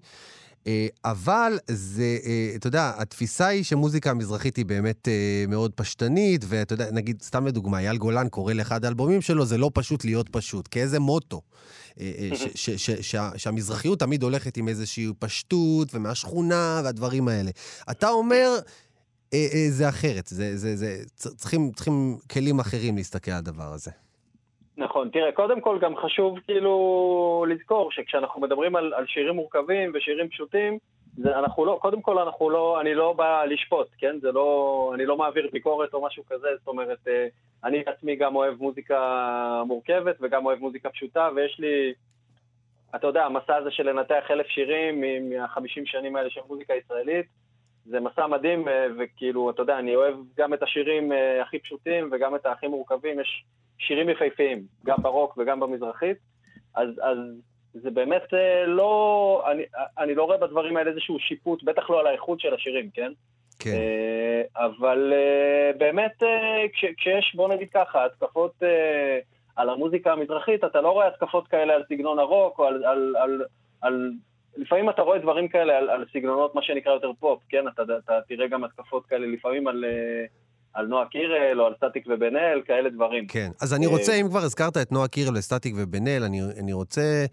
[0.67, 6.45] אה, אבל זה, אה, אתה יודע, התפיסה היא שמוזיקה המזרחית היא באמת אה, מאוד פשטנית,
[6.49, 10.29] ואתה יודע, נגיד, סתם לדוגמה, אייל גולן קורא לאחד האלבומים שלו, זה לא פשוט להיות
[10.29, 11.41] פשוט, כאיזה מוטו.
[11.97, 17.51] ש- ש- ש- שה- שהמזרחיות תמיד הולכת עם איזושהי פשטות ומהשכונה והדברים האלה.
[17.91, 18.59] אתה אומר,
[19.71, 23.91] זה אחרת, זה, זה, זה, צ- צריכים, צריכים כלים אחרים להסתכל על הדבר הזה.
[24.77, 30.29] נכון, תראה, קודם כל גם חשוב כאילו לזכור שכשאנחנו מדברים על, על שירים מורכבים ושירים
[30.29, 30.79] פשוטים,
[31.17, 34.19] זה, אנחנו לא, קודם כל אנחנו לא, אני לא בא לשפוט, כן?
[34.21, 37.27] זה לא, אני לא מעביר ביקורת או משהו כזה, זאת אומרת, אה,
[37.65, 41.93] אני עצמי גם אוהב מוזיקה מורכבת וגם אוהב מוזיקה פשוטה, ויש לי,
[42.95, 47.27] אתה יודע, המסע הזה של לנתח אלף שירים מהחמישים שנים האלה של מוזיקה ישראלית,
[47.89, 52.09] זה מסע מדהים, אה, וכאילו, אתה יודע, אני אוהב גם את השירים אה, הכי פשוטים
[52.13, 53.45] וגם את הכי מורכבים, יש
[53.79, 56.17] שירים יפהפיים, גם ברוק וגם במזרחית,
[56.75, 57.19] אז, אז
[57.73, 59.63] זה באמת אה, לא, אני,
[59.99, 63.13] אני לא רואה בדברים האלה איזשהו שיפוט, בטח לא על האיכות של השירים, כן?
[63.59, 63.73] כן,
[64.57, 65.13] אבל
[65.79, 66.23] באמת,
[66.73, 68.63] כש, כשיש, בוא נגיד ככה, התקפות
[69.57, 72.85] על המוזיקה המזרחית, אתה לא רואה התקפות כאלה על סגנון הרוק, או על...
[72.85, 73.43] על, על,
[73.83, 74.11] על
[74.57, 77.69] לפעמים אתה רואה דברים כאלה על, על סגנונות, מה שנקרא יותר פופ, כן?
[77.69, 80.25] אתה, אתה תראה גם התקפות כאלה לפעמים על, אה,
[80.77, 83.27] על נועה קירל, או על סטטיק ובן אל, כאלה דברים.
[83.27, 83.51] כן.
[83.61, 86.73] אז אני אה, רוצה, אם כבר הזכרת את נועה קירל וסטטיק ובן אל, אני, אני
[86.73, 87.25] רוצה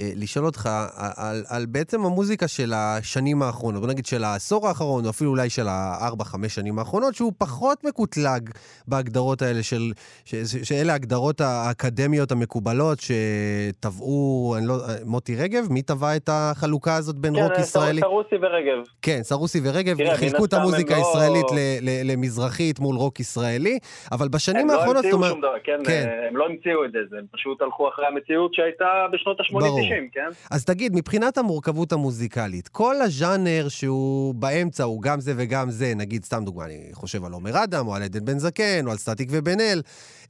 [0.00, 0.68] אה, לשאול אותך
[1.16, 5.50] על, על בעצם המוזיקה של השנים האחרונות, בוא נגיד של העשור האחרון, או אפילו אולי
[5.50, 8.50] של הארבע, חמש שנים האחרונות, שהוא פחות מקוטלג
[8.88, 9.92] בהגדרות האלה של,
[10.24, 16.96] ש, ש, שאלה ההגדרות האקדמיות המקובלות שטבעו, אני לא, מוטי רגב, מי טבע את החלוקה
[16.96, 18.00] הזאת בין רוק כן, ישראלי?
[18.00, 18.82] סרוסי ורגב.
[19.02, 23.78] כן, סרוסי ורגב חילקו את המוזיקה לא- הישראלית ל- ל- למזרחית מול רוק ישראלי,
[24.12, 25.30] אבל בשנים הם לא האחרונות, זאת המציאו אומרת...
[25.32, 26.08] שום דבר, כן, כן.
[26.28, 29.78] הם לא המציאו את זה, זה- הם פשוט הלכו אחרי המציאות שהייתה בשנות ברור.
[29.80, 30.28] ה-80-90, כן?
[30.50, 36.24] אז תגיד, מבחינת המורכבות המוזיקלית, כל הז'אנר שהוא באמצע הוא גם זה וגם זה, נגיד,
[36.24, 39.28] סתם דוגמה, אני חושב על עומר אדם, או על עדן בן זקן, או על סטטיק
[39.32, 39.82] ובן אל,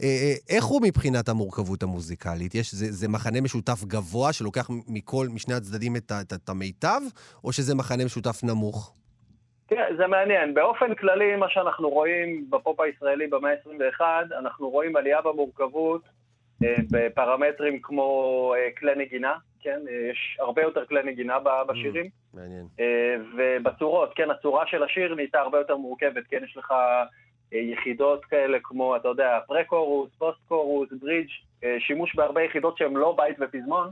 [0.02, 2.54] אה, אה, איך הוא מבחינת המורכבות המוזיקלית?
[2.54, 7.00] יש, זה, זה מחנה משותף גבוה שלוקח מכל, משני הצדדים את, את, את המיטב,
[7.44, 8.92] או שזה מחנה משותף נמוך?
[9.74, 10.54] תראה, זה מעניין.
[10.54, 14.00] באופן כללי, מה שאנחנו רואים בפופ הישראלי במאה ה-21,
[14.38, 16.02] אנחנו רואים עלייה במורכבות
[16.64, 19.80] אה, בפרמטרים כמו אה, כלי נגינה, כן?
[19.88, 22.08] אה, יש הרבה יותר כלי נגינה ב- בשירים.
[22.34, 22.66] מעניין.
[23.36, 26.74] ובצורות, כן, הצורה של השיר נהייתה הרבה יותר מורכבת, כן, יש לך
[27.52, 31.28] יחידות כאלה כמו, אתה יודע, פרה-קורוס, פוסט-קורוס, ברידג',
[31.78, 33.90] שימוש בהרבה יחידות שהן לא בית ופזמון.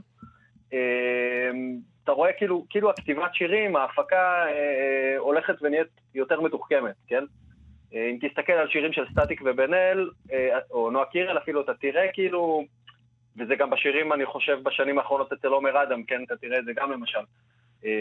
[2.03, 7.23] אתה רואה כאילו, כאילו הכתיבת שירים, ההפקה אה, אה, הולכת ונהיית יותר מתוחכמת, כן?
[7.93, 11.73] אה, אם תסתכל על שירים של סטטיק ובן אל, אה, או נועה קירל אפילו, אתה
[11.73, 12.65] תראה כאילו,
[13.37, 16.23] וזה גם בשירים, אני חושב, בשנים האחרונות אצל עומר אדם, כן?
[16.23, 17.19] אתה תראה את זה גם למשל.
[17.85, 17.91] אה,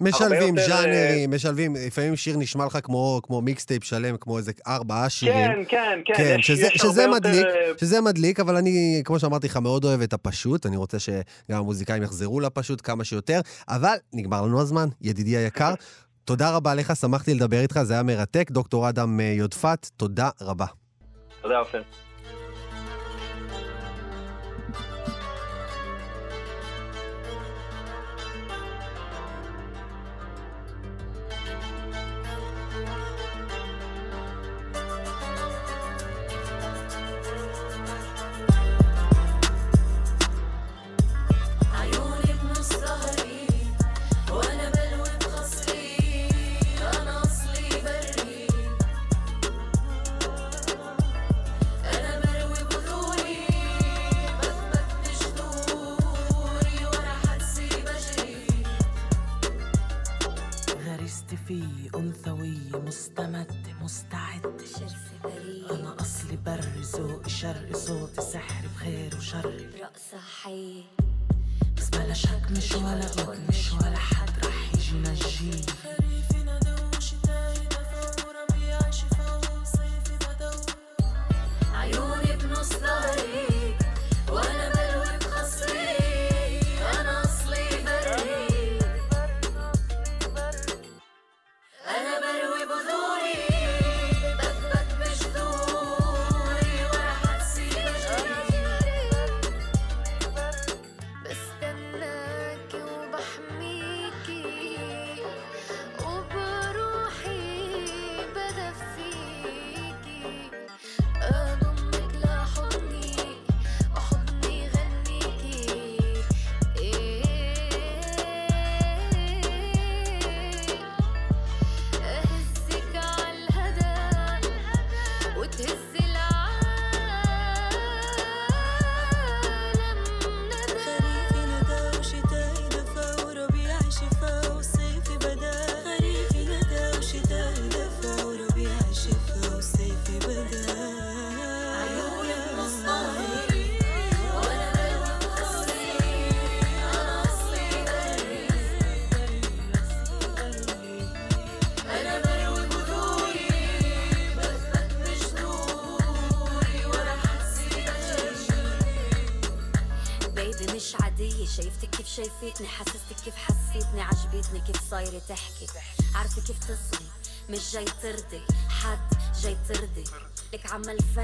[0.00, 5.08] משלבים יותר, ז'אנרים, משלבים, לפעמים שיר נשמע לך כמו, כמו mixtape שלם, כמו איזה ארבעה
[5.08, 5.34] שירים.
[5.34, 7.48] כן, כן, כן, כן, יש, שזה, יש שזה מדליק, יותר...
[7.48, 10.66] אה, שזה מדליק, אבל אני, כמו שאמרתי לך, מאוד אוהב את הפשוט.
[10.66, 15.74] אני רוצה שגם המוזיקאים יחזרו לפשוט כמה שיותר, אבל נגמר לנו הזמן, ידידי היקר.
[16.24, 18.50] תודה רבה לך, שמחתי לדבר איתך, זה היה מרתק.
[18.50, 20.66] דוקטור אדם אה, יודפת, תודה רבה.
[21.42, 21.82] תודה, עופר.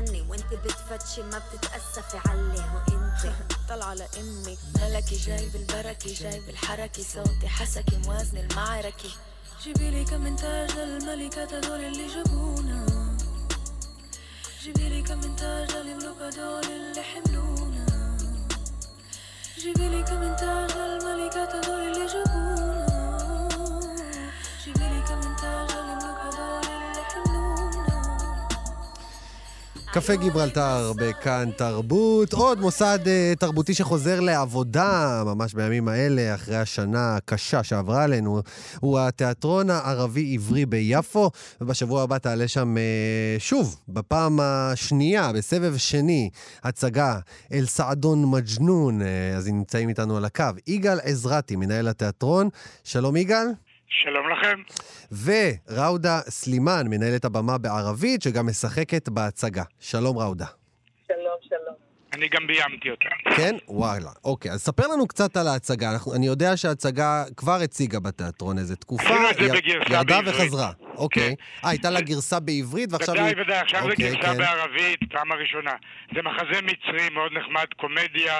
[0.00, 2.64] فني وانت بتفتشي ما بتتأسفي عليه.
[2.74, 3.34] وانت
[3.68, 9.10] طلع لأمك ملكي جاي بالبركة جاي بالحركة صوتي حسكي موازن المعركة.
[9.62, 12.86] جيبيلي كم من تاج هدول اللي جابونا.
[14.62, 17.86] جيبيلي كم من تاج للملوك هدول اللي حملونا.
[19.58, 20.70] جيبيلي كم من تاج
[21.36, 22.69] هدول اللي جابونا.
[29.92, 37.16] קפה גיברלטר בכאן תרבות, עוד מוסד אה, תרבותי שחוזר לעבודה ממש בימים האלה, אחרי השנה
[37.16, 38.42] הקשה שעברה עלינו,
[38.80, 46.30] הוא התיאטרון הערבי-עברי ביפו, ובשבוע הבא תעלה שם אה, שוב, בפעם השנייה, בסבב שני,
[46.62, 47.18] הצגה
[47.52, 50.44] אל סעדון מג'נון, אה, אז נמצאים איתנו על הקו.
[50.66, 52.48] יגאל עזרתי, מנהל התיאטרון,
[52.84, 53.46] שלום יגאל.
[53.90, 54.62] שלום לכם.
[55.24, 59.62] וראודה סלימאן, מנהלת הבמה בערבית, שגם משחקת בהצגה.
[59.80, 60.46] שלום ראודה.
[61.08, 61.74] שלום, שלום.
[62.12, 63.08] אני גם ביימתי אותה.
[63.36, 63.54] כן?
[63.68, 64.10] וואלה.
[64.24, 65.92] אוקיי, אז ספר לנו קצת על ההצגה.
[65.92, 69.02] אנחנו, אני יודע שההצגה כבר הציגה בתיאטרון איזה תקופה.
[69.04, 70.34] עשינו את זה י- בגרסה ירדה בעברית.
[70.34, 70.70] וחזרה.
[70.96, 71.34] אוקיי.
[71.64, 73.42] אה, הייתה לה גרסה בעברית ועכשיו ודאי, היא...
[73.42, 74.38] ודאי, עכשיו זה אוקיי, גרסה כן.
[74.38, 75.72] בערבית, פעם הראשונה.
[76.14, 78.34] זה מחזה מצרי מאוד נחמד, קומדיה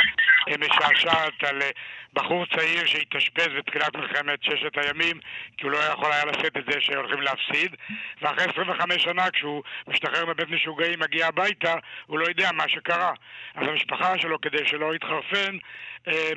[0.48, 1.70] אה, משעשעת על אה,
[2.12, 5.20] בחור צעיר שהתאשפז בתחילת מלחמת ששת הימים,
[5.56, 7.76] כי הוא לא יכול היה לשאת את זה שהולכים להפסיד,
[8.22, 11.74] ואחרי 25 שנה, כשהוא משתחרר מבית משוגעים, מגיע הביתה,
[12.06, 13.12] הוא לא יודע מה שקרה.
[13.54, 15.56] אז המשפחה שלו, כדי שלא יתחרפן,
[16.08, 16.30] אה,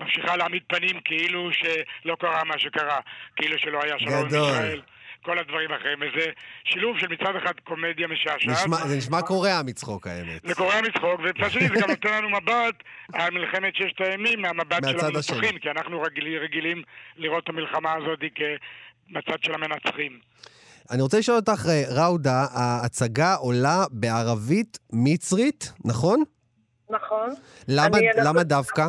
[0.00, 3.00] ממשיכה להעמיד פנים כאילו שלא קרה מה שקרה,
[3.36, 4.26] כאילו שלא היה שלום עם.
[4.26, 4.80] ישראל.
[5.26, 6.26] כל הדברים האחרים, וזה
[6.64, 8.46] שילוב של מצד אחד קומדיה משעשעת.
[8.46, 10.40] נשמע, זה נשמע קורע מצחוק, האמת.
[10.48, 12.76] זה קורע מצחוק, ומצד שני זה גם נותן לנו מבט
[13.12, 15.04] על מלחמת ששת הימים מהמבט של.
[15.04, 16.82] המנצחים, כי אנחנו רגיל, רגילים
[17.16, 20.18] לראות את המלחמה הזאת כמצד של המנצחים.
[20.90, 26.22] אני רוצה לשאול אותך, אה, ראודה, ההצגה עולה בערבית מצרית, נכון?
[26.90, 27.34] נכון.
[27.68, 28.86] למה, למה דווקא?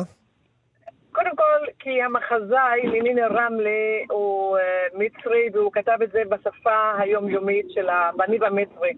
[1.18, 7.66] קודם כל, כי המחזאי, לימין רמלה, הוא אה, מצרי, והוא כתב את זה בשפה היומיומית
[7.70, 7.88] של
[8.20, 8.92] הניב המצרי.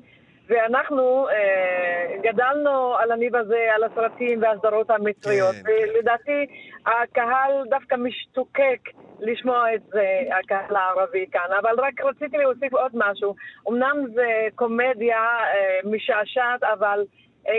[0.49, 6.47] ואנחנו אה, גדלנו על הניב הזה, על הסרטים והסדרות המצריות, כן, ולדעתי
[6.87, 8.81] הקהל דווקא משתוקק
[9.21, 11.57] לשמוע את זה, הקהל הערבי כאן.
[11.61, 13.35] אבל רק רציתי להוסיף עוד משהו.
[13.69, 17.05] אמנם זה קומדיה אה, משעשעת, אבל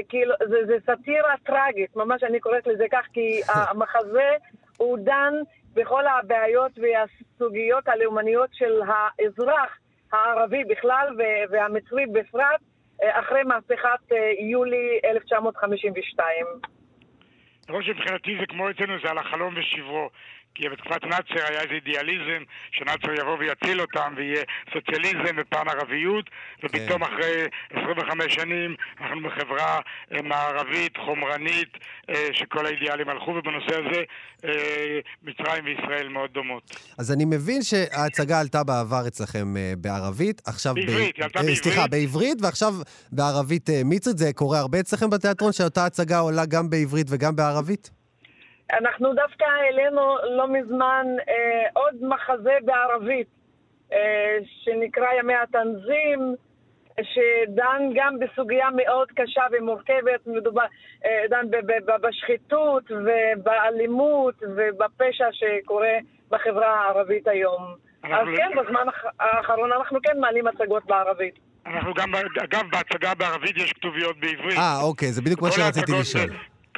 [0.09, 4.29] כאילו, זה, זה סאטירה טראגית, ממש אני קוראת לזה כך, כי המחזה
[4.77, 5.33] הוא דן
[5.73, 9.77] בכל הבעיות והסוגיות הלאומניות של האזרח
[10.11, 11.15] הערבי בכלל
[11.51, 12.61] והמצרי בפרט,
[13.03, 16.45] אה, אחרי מהפכת אה, יולי 1952.
[17.69, 20.09] למרות שמבחינתי זה כמו אצלנו, זה על החלום ושברו.
[20.55, 24.43] כי בתקופת נאצר היה איזה אידיאליזם שנאצר יבוא ויציל אותם ויהיה
[24.73, 26.25] סוציאליזם ופן ערביות
[26.63, 29.79] ופתאום אחרי 25 שנים אנחנו בחברה
[30.13, 31.69] אה, מערבית, חומרנית,
[32.09, 34.01] אה, שכל האידיאלים הלכו ובנושא הזה
[34.45, 36.63] אה, מצרים וישראל מאוד דומות.
[36.97, 40.73] אז אני מבין שההצגה עלתה בעבר אצלכם בערבית, עכשיו...
[40.73, 41.63] ב- בעברית, היא עלתה בעברית.
[41.63, 42.73] סליחה, בעברית, ועכשיו
[43.11, 44.17] בערבית מצרית.
[44.17, 48.00] זה קורה הרבה אצלכם בתיאטרון, שאותה הצגה עולה גם בעברית וגם בערבית?
[48.79, 50.01] אנחנו דווקא העלינו
[50.37, 51.33] לא מזמן אה,
[51.73, 53.27] עוד מחזה בערבית,
[53.93, 53.97] אה,
[54.63, 56.35] שנקרא ימי התנזים,
[57.03, 60.61] שדן גם בסוגיה מאוד קשה ומורכבת, מדובר,
[61.05, 65.93] אה, דן ב- ב- ב- בשחיתות ובאלימות ובפשע שקורה
[66.29, 67.63] בחברה הערבית היום.
[68.03, 71.35] אז אנחנו- כן, בזמן האח- האחרון אנחנו כן מעלים הצגות בערבית.
[71.65, 74.57] אנחנו גם, אגב, בהצגה בערבית יש כתוביות בעברית.
[74.57, 76.23] אה, אוקיי, זה בדיוק מה שרציתי לשאול.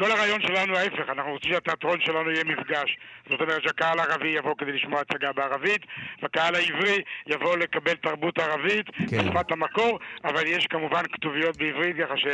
[0.04, 2.98] כל הרעיון שלנו ההפך, אנחנו רוצים שהתיאטרון שלנו יהיה מפגש.
[3.30, 5.82] זאת אומרת שהקהל הערבי יבוא כדי לשמוע הצגה בערבית,
[6.22, 9.18] והקהל העברי יבוא לקבל תרבות ערבית, כן.
[9.18, 12.26] בשפת המקור, אבל יש כמובן כתוביות בעברית ככה ש,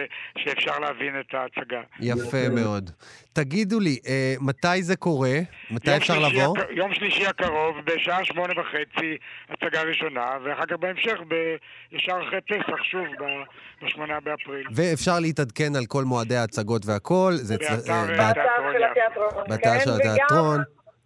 [0.43, 1.81] שאפשר להבין את ההצגה.
[1.99, 2.89] יפה מאוד.
[3.33, 5.39] תגידו לי, אה, מתי זה קורה?
[5.71, 6.57] מתי אפשר לבוא?
[6.57, 9.17] הק- יום שלישי הקרוב, בשעה שמונה וחצי,
[9.49, 11.55] הצגה ראשונה, ואחר כך בהמשך, ב...
[11.91, 13.43] ישר אחרי פסח, שוב, ב-
[13.85, 14.67] בשמונה באפריל.
[14.75, 17.31] ואפשר להתעדכן על כל מועדי ההצגות והכל.
[17.33, 18.41] זה אצל- באתר, אה, באתר
[18.73, 18.83] של.
[18.83, 19.43] התיאטרון.
[19.49, 20.59] באתר כן, של וגם- התיאטרון.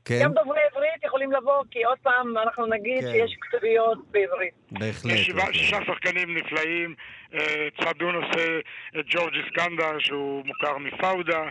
[0.06, 3.12] כן, גם דוברי עברית יכולים לבוא, כי עוד פעם אנחנו נגיד כן.
[3.12, 4.54] שיש כתוביות בעברית.
[4.72, 5.14] בהחלט.
[5.14, 5.54] יש שבעה.
[5.54, 6.96] שישה שחקנים נפלאים,
[7.34, 8.60] אה, צדון עושה
[9.00, 11.42] את ג'ורג' איסקנדר שהוא מוכר מפאודה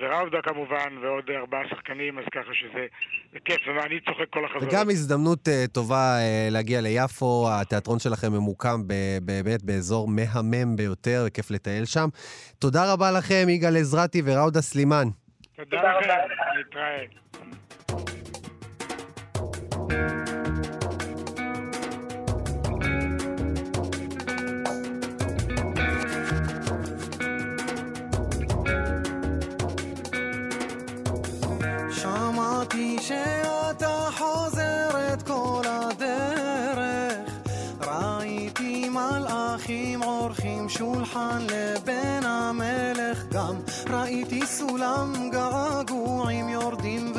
[0.00, 2.86] וראודה כמובן ועוד ארבעה שחקנים אז ככה שזה
[3.32, 4.72] זה כיף ואני צוחק כל החברות.
[4.72, 8.80] וגם הזדמנות אה, טובה אה, להגיע ליפו, התיאטרון שלכם ממוקם
[9.22, 12.08] באמת באזור מהמם ביותר, וכיף לטייל שם.
[12.58, 15.08] תודה רבה לכם, יגאל עזרתי וראודה סלימאן.
[15.56, 16.16] תודה תודה לכם, רבה.
[16.60, 17.04] נתראה.
[31.90, 37.32] שמעתי שאתה חוזר את כל הדרך.
[37.80, 43.24] ראיתי מלאכים עורכים שולחן לבן המלך.
[43.32, 43.54] גם
[43.90, 47.12] ראיתי סולם געגועים יורדים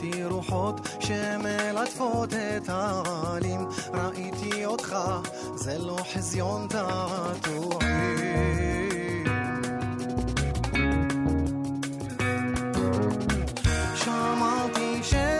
[0.00, 3.66] שמעתי רוחות שמלטפות את העלים.
[3.94, 4.96] ראיתי אותך
[5.54, 7.80] זה לא חזיון תעתועים
[13.94, 15.39] שמעתי שהים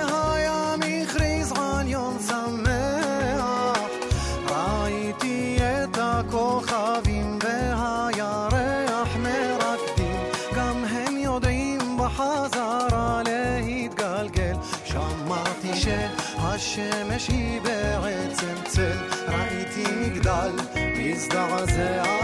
[21.28, 22.19] dans un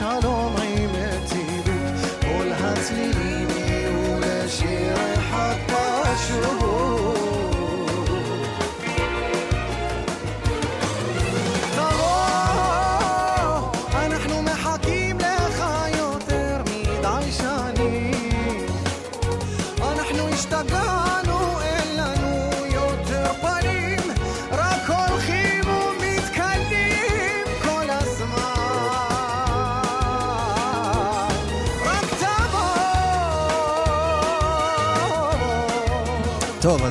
[0.00, 0.59] shalom.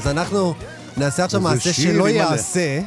[0.09, 0.53] אנחנו
[0.97, 2.09] נעשה עכשיו מעשה שלא.
[2.09, 2.81] יעשה,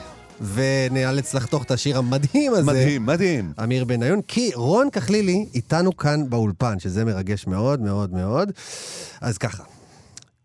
[0.55, 2.63] ונאלץ לחתוך את השיר המדהים הזה.
[2.63, 3.53] מדהים, מדהים.
[3.63, 8.53] אמיר בניון, כי רון כחלילי איתנו כאן באולפן, שזה מרגש מאוד מאוד מאוד.
[9.21, 9.63] אז ככה.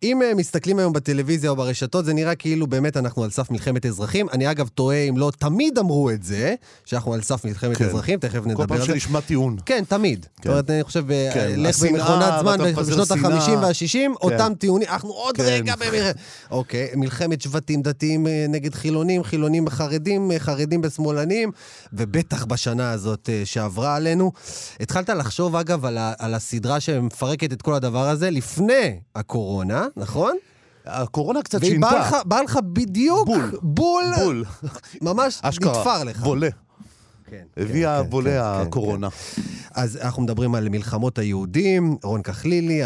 [0.04, 3.86] אם אה, מסתכלים היום בטלוויזיה או ברשתות, זה נראה כאילו באמת אנחנו על סף מלחמת
[3.86, 4.28] אזרחים.
[4.30, 7.86] אני אגב תוהה אם לא תמיד אמרו את זה, שאנחנו על סף מלחמת כן.
[7.86, 8.86] אזרחים, תכף נדבר כל על פעם זה.
[8.86, 9.56] שנשמע טיעון.
[9.66, 10.26] כן, תמיד.
[10.38, 13.36] זאת אומרת, אני חושב, אה, כן, לך במכונת זמן בשנות שנאה.
[13.38, 15.44] ה-50 וה-60, אותם טיעונים, אנחנו עוד כן.
[15.44, 16.16] רגע במלחמת...
[16.52, 21.52] אוקיי, מלחמת שבטים דתיים אה, נגד חילונים, חילונים בחרדים, אה, חרדים בשמאלנים,
[21.94, 24.32] ובטח בשנה הזאת שעברה עלינו.
[24.80, 30.38] התחלת לחשוב, אגב, על ה- על הסדרה שמפרקת את כל הדבר הזה לפני הקורונה, נכון?
[30.86, 32.00] הקורונה קצת והיא שינתה.
[32.00, 33.52] לך- באה לך בדיוק בול.
[33.62, 34.44] בול, בול.
[35.02, 35.78] ממש אשכרה.
[35.80, 36.18] נתפר לך.
[36.24, 36.50] בולה.
[37.30, 39.08] כן, הביאה כן, בולה כן, כן, הקורונה.
[39.72, 42.82] אז אנחנו מדברים על מלחמות היהודים, רון כחלילי,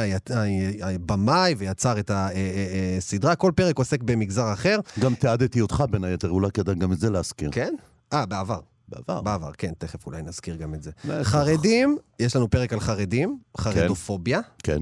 [0.81, 4.79] הבמאי ויצר את הסדרה, כל פרק עוסק במגזר אחר.
[4.99, 7.49] גם תיעדתי אותך בין היתר, אולי כדאי גם את זה להזכיר.
[7.53, 7.73] כן?
[8.13, 8.59] אה, בעבר.
[8.89, 9.21] בעבר.
[9.21, 10.91] בעבר, כן, תכף אולי נזכיר גם את זה.
[11.23, 14.39] חרדים, יש לנו פרק על חרדים, חרדופוביה.
[14.63, 14.81] כן.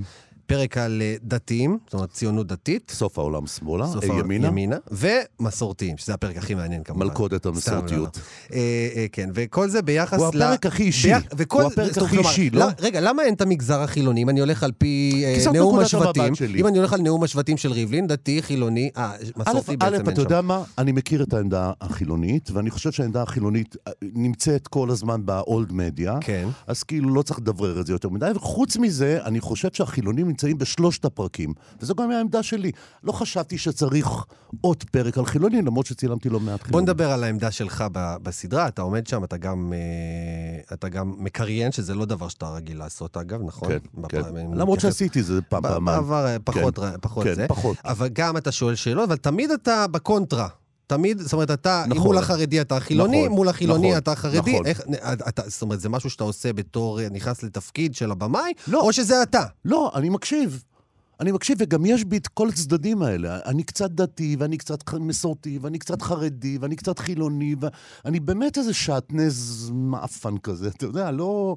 [0.50, 2.92] פרק על אה, דתיים, זאת אומרת ציונות דתית.
[2.96, 4.48] סוף העולם שמאלה, סוף אה, ימינה.
[4.48, 4.76] ימינה.
[4.92, 7.06] ומסורתיים, שזה הפרק הכי מעניין כמובן.
[7.06, 7.92] מלכודת המסורתיות.
[7.92, 8.56] לא, לא.
[8.58, 8.60] אה,
[8.96, 11.12] אה, כן, וכל זה ביחס הוא הפרק הכי אישי.
[11.38, 12.66] וכל- הוא הפרק הכי אישי, לא-?
[12.80, 14.24] רגע, למה אין את המגזר החילוני?
[14.24, 16.34] אם אני הולך על פי אה, נאום השבטים.
[16.56, 20.02] אם אני הולך על נאום השבטים של ריבלין, דתי, חילוני, אה, מסורתי א', בעצם אין
[20.02, 20.22] אתה שם.
[20.22, 20.64] יודע מה?
[20.78, 26.18] אני מכיר את העמדה החילונית, ואני חושב שהעמדה החילונית נמצאת כל הזמן באולד מדיה.
[26.22, 26.48] כן.
[26.68, 28.32] אז כאילו לא צריך לדברר את זה יותר מדי.
[28.36, 31.54] וחוץ מזה, אני חושב שהחילונים נמצאים בשלושת הפרקים.
[31.82, 32.72] וזו גם העמדה שלי.
[33.04, 34.08] לא חשבתי שצריך
[34.62, 36.90] עוד פרק על חילונים, למרות שצילמתי לא מעט בוא חילונים.
[36.90, 41.94] נדבר על העמדה שלך בסדרה, אתה עומד שם, אתה גם, אה, אתה גם מקריין, שזה
[41.96, 43.68] לא דבר שאתה רגיל לעשות אגב, נכון?
[43.70, 44.22] כן, בפ- כן.
[44.54, 45.86] למרות שעשיתי זה פעם, פעמיים.
[45.86, 46.86] בעבר אה, פחות, כן.
[47.02, 47.46] פחות כן, זה.
[47.48, 47.78] פחות.
[47.86, 50.48] אבל גם אתה שואל שאלות, אבל תמיד אתה בקונטרה.
[50.90, 52.04] תמיד, זאת אומרת, אתה, נכון.
[52.04, 54.52] מול החרדי אתה חילוני, נכון, מול החילוני נכון, אתה חרדי.
[54.52, 54.66] נכון.
[54.66, 54.82] איך,
[55.28, 58.82] אתה, זאת אומרת, זה משהו שאתה עושה בתור, נכנס לתפקיד של הבמאי, לא.
[58.82, 59.44] או שזה אתה?
[59.66, 60.64] לא, אני מקשיב.
[61.20, 63.40] אני מקשיב, וגם יש בי את כל הצדדים האלה.
[63.46, 68.74] אני קצת דתי, ואני קצת מסורתי, ואני קצת חרדי, ואני קצת חילוני, ואני באמת איזה
[68.74, 71.56] שעטנז מעפן כזה, אתה יודע, לא...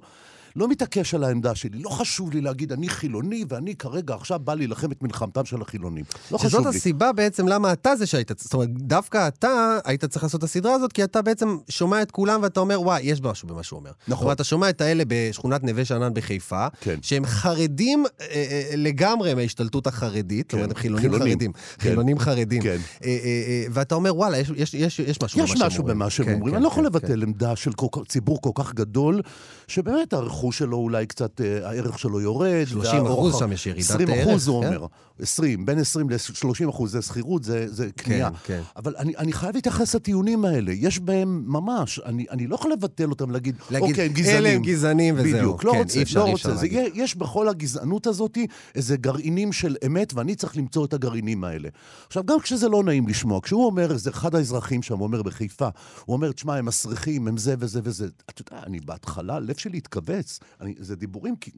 [0.56, 1.78] לא מתעקש על העמדה שלי.
[1.78, 6.04] לא חשוב לי להגיד, אני חילוני, ואני כרגע עכשיו בא להילחם את מלחמתם של החילונים.
[6.30, 6.78] לא חשוב שזאת לי.
[6.78, 9.48] הסיבה בעצם למה אתה זה שהיית, זאת אומרת, דווקא אתה
[9.84, 13.00] היית צריך לעשות את הסדרה הזאת, כי אתה בעצם שומע את כולם ואתה אומר, וואי,
[13.02, 13.90] יש משהו במה שהוא אומר.
[14.08, 14.14] נכון.
[14.16, 16.98] זאת אומרת, אתה שומע את האלה בשכונת נווה שאנן בחיפה, כן.
[17.02, 21.32] שהם חרדים אה, אה, לגמרי מההשתלטות החרדית, זאת אומרת, הם חילונים חילונים.
[21.32, 21.52] חרדים.
[21.52, 21.60] כן.
[21.78, 22.62] חילונים חרדים.
[22.62, 22.68] כן.
[23.04, 25.80] אה, אה, אה, ואתה אומר, וואלה, יש- יש- יש יש משהו במה יש שהם משהו
[25.80, 26.50] אומרים." במה שהם כן, אומרים.
[26.50, 27.70] כן, אני לא יכול כן, לבטל עמדה של
[28.08, 29.20] ציבור כל כך גדול,
[29.68, 32.64] שבאמת הרכוש שלו אולי קצת, אה, הערך שלו יורד.
[32.66, 34.68] 30 והאורך- אחוז שם יש ירידת 20 ערך, אחוז, הוא כן?
[34.74, 34.86] אומר.
[35.22, 38.30] 20, בין 20 ל-30 אחוז זה שכירות, זה זה קנייה.
[38.44, 38.60] כן.
[38.76, 40.72] אבל אני אני חייב להתייחס לטיעונים האלה.
[40.72, 44.36] יש בהם ממש, אני אני לא יכול לבטל אותם, להגיד, להגיד, אוקיי, הם גזענים.
[44.36, 46.48] "אלה הם גזענים וזהו." בדיוק, לא כן, רוצה, אי אפשר, לא אי רוצה.
[46.48, 46.92] אפשר זה להגיד.
[46.94, 48.38] יש בכל הגזענות הזאת
[48.74, 51.68] איזה גרעינים של אמת, ואני צריך למצוא את הגרעינים האלה.
[52.06, 55.68] עכשיו, גם כשזה לא נעים לשמוע, כשהוא אומר, זה אחד האזרחים שם אומר בחיפה,
[56.04, 58.08] הוא אומר, תשמע, הם מסריחים, הם זה וזה וזה.
[58.30, 60.40] אתה יודע, אני בהתחלה, הלב שלי התכווץ.
[60.60, 61.50] אני, זה דיבורים, כי...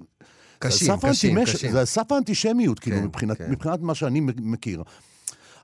[0.67, 1.73] קשים, קשים, קשים.
[1.73, 3.51] זה סף האנטישמיות, כאילו, כן, כן.
[3.51, 4.83] מבחינת מה שאני מכיר.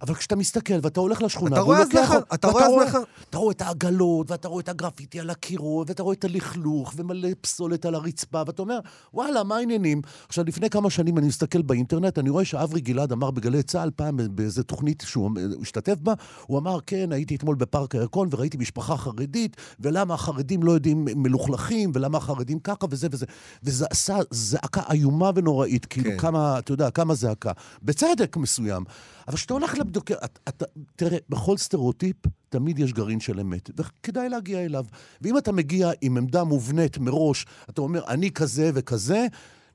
[0.02, 1.56] אבל כשאתה מסתכל ואתה הולך לשכונה...
[1.56, 2.98] אתה רואה הזנחה, אתה רואה הזנחה.
[3.30, 7.28] אתה רואה את העגלות, ואתה רואה את הגרפיטי על הקירות, ואתה רואה את הלכלוך, ומלא
[7.40, 8.78] פסולת על הרצפה, ואתה אומר,
[9.14, 10.02] וואלה, מה העניינים?
[10.28, 14.16] עכשיו, לפני כמה שנים אני מסתכל באינטרנט, אני רואה שאברי גלעד אמר בגלי צה"ל פעם,
[14.30, 16.14] באיזה תוכנית שהוא הוא השתתף בה,
[16.46, 21.90] הוא אמר, כן, הייתי אתמול בפארק הירקון וראיתי משפחה חרדית, ולמה החרדים לא יודעים מלוכלכים,
[21.94, 23.26] ולמה החרדים ככה וזה וזה.
[23.62, 26.18] וזה עשה זעקה איומה ונוראית, כאילו, כן.
[26.18, 27.52] כמה, אתה יודע, כמה זעקה.
[27.82, 28.84] בצדק מסוים.
[29.28, 30.10] אבל כשאתה הולך לבדוק...
[30.10, 30.64] את, אתה,
[30.96, 32.16] תראה, בכל סטריאוטיפ
[32.48, 34.84] תמיד יש גרעין של אמת, וכדאי להגיע אליו.
[35.22, 39.26] ואם אתה מגיע עם עמדה מובנית מראש, אתה אומר, אני כזה וכזה,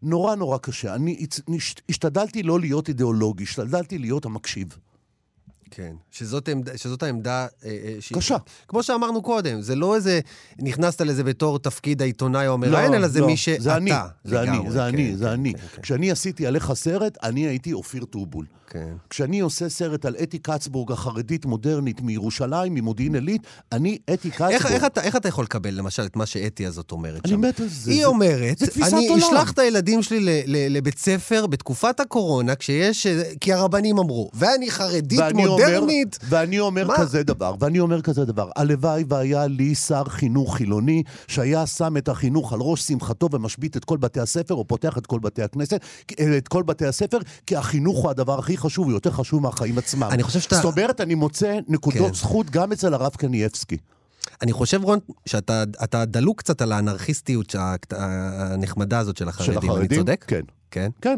[0.02, 0.96] נורא נורא קשה.
[0.96, 1.26] אני
[1.90, 4.78] השתדלתי לא להיות אידיאולוגי, השתדלתי להיות המקשיב.
[5.72, 7.48] כן, שזאת, עמדה, שזאת העמדה...
[7.66, 8.38] אה, אה, קשה.
[8.68, 10.20] כמו שאמרנו קודם, זה לא איזה,
[10.60, 13.64] נכנסת לזה בתור תפקיד העיתונאי או המראיין, אלא זה מי שאתה.
[13.64, 13.92] זה אני,
[14.24, 15.54] זה אני, זה כן, אני, כן, זה אני.
[15.54, 15.82] כן, כן.
[15.82, 18.46] כשאני עשיתי עליך סרט, אני הייתי אופיר טובול.
[18.70, 18.94] כן.
[19.10, 23.42] כשאני עושה סרט על אתי קצבורג החרדית מודרנית מירושלים, ממודיעין עילית,
[23.72, 24.52] אני אתי קצבורג.
[24.52, 27.42] איך, איך, אתה, איך אתה יכול לקבל, למשל, את מה שאתי הזאת אומרת אני שם?
[27.42, 27.92] מת על זה.
[27.92, 28.66] היא זה- אומרת, זה
[28.98, 29.18] אני.
[29.18, 33.08] אשלח את הילדים שלי ל, ל, לבית ספר בתקופת הקורונה, כשיש...
[33.40, 35.80] כי הרבנים אמרו, ואני חרדית ואני מודרנית.
[35.82, 36.20] מודרנית.
[36.30, 36.94] ואני אומר מה?
[36.98, 42.10] כזה דבר, ואני אומר כזה דבר, הלוואי והיה לי שר חינוך חילוני, שהיה שם את
[42.10, 45.80] החינוך על ראש שמחתו ומשבית את כל בתי הספר, או פותח את כל בתי הכנסת,
[46.38, 50.08] את כל בתי הספר, כי החינוך הוא הדבר הכי חשוב, הוא יותר חשוב מהחיים עצמם.
[50.12, 52.14] אני חושב שאתה- זאת אומרת, אני מוצא נקודות כן.
[52.14, 53.78] זכות גם אצל הרב קנייבסקי.
[54.42, 57.56] אני חושב, רון, שאתה אתה דלוק קצת על האנרכיסטיות
[57.92, 59.82] הנחמדה הזאת של החרדים, של החרדים?
[59.90, 60.26] אני צודק?
[60.28, 60.42] כן.
[60.72, 60.90] כן.
[61.02, 61.18] כן.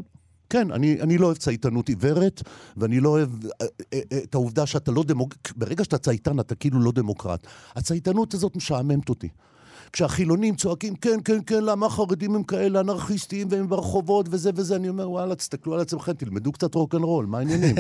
[0.50, 2.42] כן, אני, אני לא אוהב צייתנות עיוורת,
[2.78, 5.52] ואני לא אוהב אה, אה, אה, את העובדה שאתה לא דמוקרט...
[5.56, 7.48] ברגע שאתה צייתן, אתה כאילו לא דמוקרט.
[7.76, 9.30] הצייתנות הזאת משעממת אותי.
[9.94, 14.90] כשהחילונים צועקים, כן, כן, כן, למה החרדים הם כאלה אנרכיסטים והם ברחובות וזה וזה, אני
[14.90, 17.76] אומר, וואלה, תסתכלו על עצמכם, תלמדו קצת רוקנרול, מה העניינים?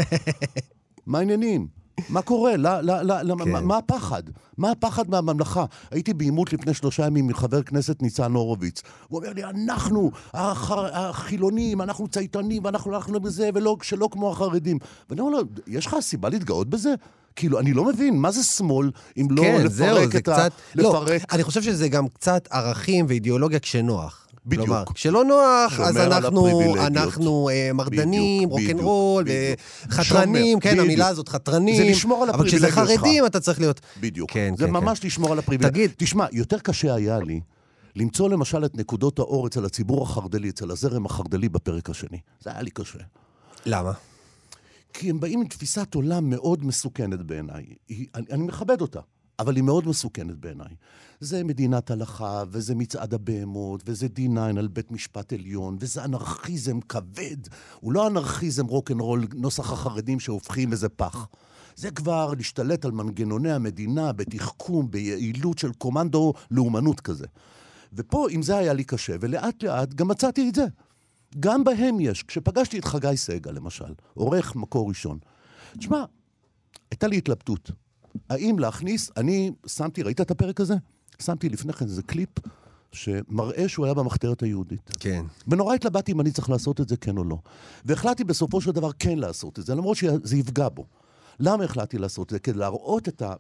[1.07, 1.67] מה העניינים?
[2.09, 2.57] מה קורה?
[2.57, 3.51] לא, לא, לא, לא, כן.
[3.51, 4.23] מה, מה הפחד?
[4.57, 5.65] מה הפחד מהממלכה?
[5.91, 8.81] הייתי בעימות לפני שלושה ימים עם חבר כנסת ניצן הורוביץ.
[9.07, 14.77] הוא אומר לי, אנחנו, הח, החילונים, אנחנו צייתנים, ואנחנו הלכנו בזה, ולא, שלא כמו החרדים.
[15.09, 16.93] ואני אומר לו, יש לך סיבה להתגאות בזה?
[17.35, 20.33] כאילו, אני לא מבין, מה זה שמאל אם לא כן, לפרק זהו, זה את ה...
[20.33, 20.51] קצת...
[20.75, 21.33] לא, לפרק...
[21.33, 24.26] אני חושב שזה גם קצת ערכים ואידיאולוגיה כשנוח.
[24.47, 24.65] בדיוק.
[24.67, 26.77] כלומר, כשלא נוח, אז אנחנו, הפריבילגיות.
[26.77, 29.25] אנחנו אה, מרדנים, רוקנרול,
[30.01, 30.25] שומר,
[30.61, 30.85] כן, בדיוק.
[30.85, 31.75] המילה הזאת, חתרנים.
[31.75, 33.29] זה לשמור על אבל כשזה הפריבילגיות חרדים, שלך.
[33.29, 33.81] אתה צריך להיות...
[33.99, 34.31] בדיוק.
[34.31, 35.07] כן, זה כן, ממש כן.
[35.07, 35.87] לשמור על הפריבילגיה.
[35.87, 35.91] תגיד.
[35.97, 37.39] תשמע, יותר קשה היה לי
[37.95, 42.17] למצוא למשל את נקודות האור אצל הציבור החרד"לי, אצל הזרם החרד"לי בפרק השני.
[42.41, 42.99] זה היה לי קשה.
[43.65, 43.91] למה?
[44.93, 47.65] כי הם באים עם תפיסת עולם מאוד מסוכנת בעיניי.
[47.89, 48.99] אני, אני מכבד אותה,
[49.39, 50.75] אבל היא מאוד מסוכנת בעיניי.
[51.19, 57.37] זה מדינת הלכה, וזה מצעד הבהמות, וזה D9 על בית משפט עליון, וזה אנרכיזם כבד.
[57.79, 61.27] הוא לא אנרכיזם רוקנרול נוסח החרדים שהופכים איזה פח.
[61.75, 67.25] זה כבר להשתלט על מנגנוני המדינה בתחכום, ביעילות של קומנדו לאומנות כזה.
[67.93, 70.65] ופה, עם זה היה לי קשה, ולאט לאט גם מצאתי את זה.
[71.39, 72.23] גם בהם יש.
[72.23, 75.19] כשפגשתי את חגי סגל, למשל, עורך מקור ראשון,
[75.77, 76.05] תשמע,
[76.91, 77.71] הייתה לי התלבטות.
[78.29, 80.75] האם להכניס, אני שמתי, ראית את הפרק הזה?
[81.21, 82.29] שמתי לפני כן איזה קליפ
[82.91, 84.91] שמראה שהוא היה במחתרת היהודית.
[84.99, 85.25] כן.
[85.47, 87.37] ונורא התלבטתי אם אני צריך לעשות את זה, כן או לא.
[87.85, 90.85] והחלטתי בסופו של דבר כן לעשות את זה, למרות שזה יפגע בו.
[91.39, 92.39] למה החלטתי לעשות את זה?
[92.39, 93.33] כדי להראות את ה...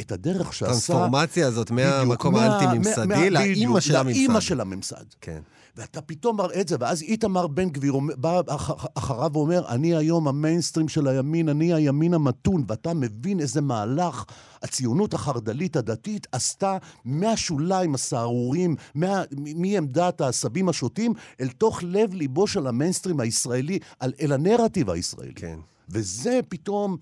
[0.00, 0.66] את הדרך שעשה...
[0.72, 4.16] טרנספורמציה הזאת מהמקום מה- האנטי-ממסדי לאימא של הממסד.
[4.16, 5.04] לאימא של הממסד.
[5.20, 5.40] כן.
[5.76, 10.28] ואתה פתאום מראה את זה, ואז איתמר בן גביר בא אח- אחריו ואומר, אני היום
[10.28, 14.24] המיינסטרים של הימין, אני הימין המתון, ואתה מבין איזה מהלך
[14.62, 18.76] הציונות החרד"לית הדתית עשתה מהשוליים הסהרוריים,
[19.56, 25.32] מעמדת העשבים השוטים, אל תוך לב ליבו של המיינסטרים הישראלי, על- אל הנרטיב הישראלי.
[25.34, 25.58] כן.
[25.88, 26.96] וזה פתאום...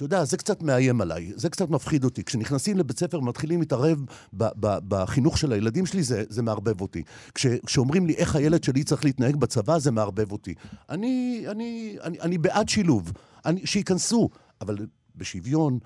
[0.00, 2.24] אתה יודע, זה קצת מאיים עליי, זה קצת מפחיד אותי.
[2.24, 7.02] כשנכנסים לבית ספר ומתחילים להתערב ב- ב- בחינוך של הילדים שלי, זה, זה מערבב אותי.
[7.34, 10.54] כש, כשאומרים לי איך הילד שלי צריך להתנהג בצבא, זה מערבב אותי.
[10.88, 13.12] אני, אני, אני, אני בעד שילוב,
[13.44, 14.28] אני, שייכנסו,
[14.60, 14.76] אבל
[15.16, 15.78] בשוויון,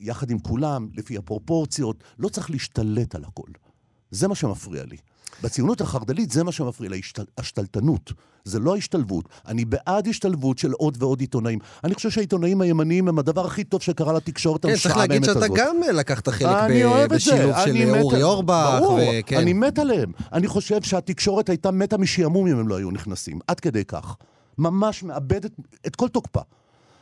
[0.00, 3.48] יחד עם כולם, לפי הפרופורציות, לא צריך להשתלט על הכל.
[4.10, 4.96] זה מה שמפריע לי.
[5.42, 6.90] בציונות החרד"לית זה מה שמפריע
[7.38, 8.12] השתלטנות.
[8.44, 9.28] זה לא ההשתלבות.
[9.48, 11.58] אני בעד השתלבות של עוד ועוד עיתונאים.
[11.84, 15.42] אני חושב שהעיתונאים הימניים הם הדבר הכי טוב שקרה לתקשורת כן, צריך המשעממת להגיד הזאת.
[15.42, 17.14] שאתה גם לקחת חלק ב-.
[17.14, 18.78] בשילוב של מת אורי אורבך.
[18.80, 19.36] ברור, וכן.
[19.36, 20.12] אני מת עליהם.
[20.32, 23.38] אני חושב שהתקשורת הייתה מתה משעמום אם הם לא היו נכנסים.
[23.46, 24.16] עד כדי כך.
[24.58, 25.50] ממש מאבדת
[25.86, 26.40] את כל תוקפה.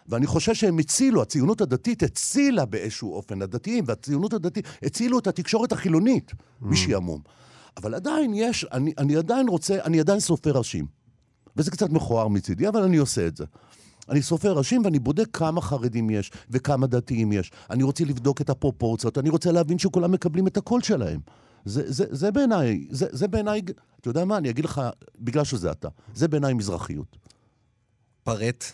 [0.08, 5.72] ואני חושב שהם הצילו, הציונות הדתית הצילה באיזשהו אופן, הדתיים והציונות הדתית הצילו את התקשורת
[5.72, 7.28] החילונית Mm.
[7.76, 10.86] אבל עדיין יש, אני, אני עדיין רוצה, אני עדיין סופר ראשים.
[11.56, 13.44] וזה קצת מכוער מצידי, אבל אני עושה את זה.
[14.08, 17.52] אני סופר ראשים ואני בודק כמה חרדים יש וכמה דתיים יש.
[17.70, 21.20] אני רוצה לבדוק את הפרופורציות, אני רוצה להבין שכולם מקבלים את הקול שלהם.
[21.64, 23.62] זה, זה, זה בעיניי, זה, זה בעיניי,
[24.00, 24.80] אתה יודע מה, אני אגיד לך,
[25.18, 27.16] בגלל שזה אתה, זה בעיניי מזרחיות.
[28.24, 28.64] פרט.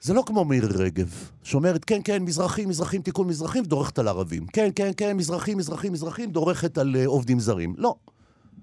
[0.00, 4.46] זה לא כמו מירי רגב, שאומרת, כן, כן, מזרחים, מזרחים, תיקון מזרחים, ודורכת על ערבים.
[4.46, 7.74] כן, כן, כן, מזרחים, מזרחים, מזרחים, דורכת על uh, עובדים זרים.
[7.78, 7.94] לא.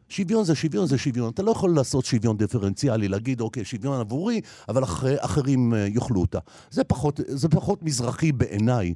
[0.09, 1.29] שוויון זה שוויון זה שוויון.
[1.29, 6.21] אתה לא יכול לעשות שוויון דיפרנציאלי, להגיד, אוקיי, שוויון עבורי, אבל אח, אחרים uh, יאכלו
[6.21, 6.39] אותה.
[6.71, 8.93] זה פחות, זה פחות מזרחי בעיניי.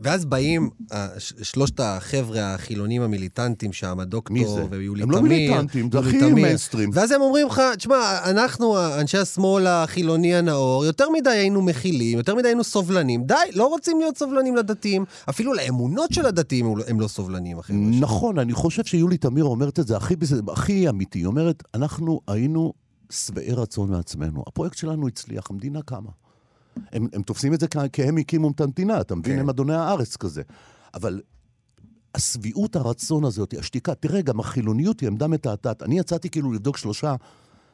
[0.00, 1.08] ואז באים אה,
[1.42, 4.36] שלושת החבר'ה החילונים המיליטנטים שם, הדוקטור?
[4.70, 5.28] ויולי הם לא תמיר.
[5.32, 6.34] מיליטנטים, זה הכי תמיר.
[6.34, 6.90] מיינסטרים.
[6.92, 7.96] ואז הם אומרים לך, תשמע,
[8.30, 13.24] אנחנו, אנשי השמאל החילוני הנאור, יותר מדי היינו מכילים, יותר מדי היינו סובלנים.
[13.24, 15.04] די, לא רוצים להיות סובלנים לדתיים.
[15.28, 17.72] אפילו לאמונות של הדתיים הם לא- לא סובלנים, אחי.
[17.72, 20.14] נכון, אני חושב שיולי תמיר אומרת את זה הכי,
[20.52, 21.18] הכי אמיתי.
[21.18, 22.72] היא אומרת, אנחנו היינו
[23.10, 24.44] שבעי רצון מעצמנו.
[24.46, 26.10] הפרויקט שלנו הצליח, המדינה קמה.
[26.92, 29.34] הם, הם תופסים את זה כי הם הקימו את המדינה, אתה מבין?
[29.34, 29.40] כן.
[29.40, 30.42] הם אדוני הארץ כזה.
[30.94, 31.20] אבל
[32.14, 35.82] השביעות הרצון הזאת, השתיקה, תראה, גם החילוניות היא עמדה מתעתעת.
[35.82, 37.14] אני יצאתי כאילו לבדוק שלושה,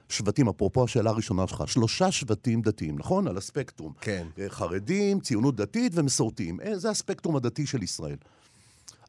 [0.09, 3.29] שבטים, אפרופו השאלה הראשונה שלך, שלושה שבטים דתיים, נכון?
[3.29, 3.93] על הספקטרום.
[4.01, 4.27] כן.
[4.39, 6.61] אה, חרדים, ציונות דתית ומסורתיים.
[6.61, 8.17] אה, זה הספקטרום הדתי של ישראל.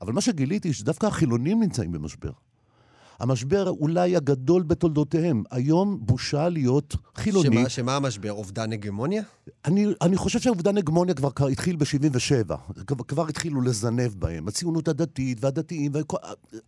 [0.01, 2.31] אבל מה שגיליתי, שדווקא החילונים נמצאים במשבר.
[3.22, 5.43] המשבר אולי הגדול בתולדותיהם.
[5.51, 7.57] היום בושה להיות חילוני.
[7.57, 8.32] שמה, שמה המשבר?
[8.32, 9.24] אובדן הגמוניה?
[9.65, 12.55] אני, אני חושב שאובדן הגמוניה כבר כבר התחיל ב-77.
[12.88, 14.47] כבר, כבר התחילו לזנב בהם.
[14.47, 16.17] הציונות הדתית והדתיים, וכל,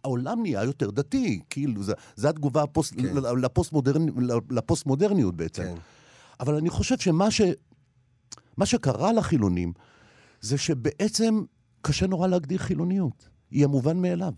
[0.03, 1.39] העולם נהיה יותר דתי.
[1.49, 3.21] כאילו, זה, זה התגובה הפוסט, כן.
[3.21, 3.39] כן.
[3.41, 4.05] לפוסט-מודרנ,
[4.49, 5.63] לפוסט-מודרניות בעצם.
[5.63, 5.75] כן.
[6.39, 7.41] אבל אני חושב שמה ש,
[8.57, 9.73] מה שקרה לחילונים,
[10.41, 11.43] זה שבעצם
[11.81, 13.29] קשה נורא להגדיר חילוניות.
[13.51, 14.33] היא המובן מאליו.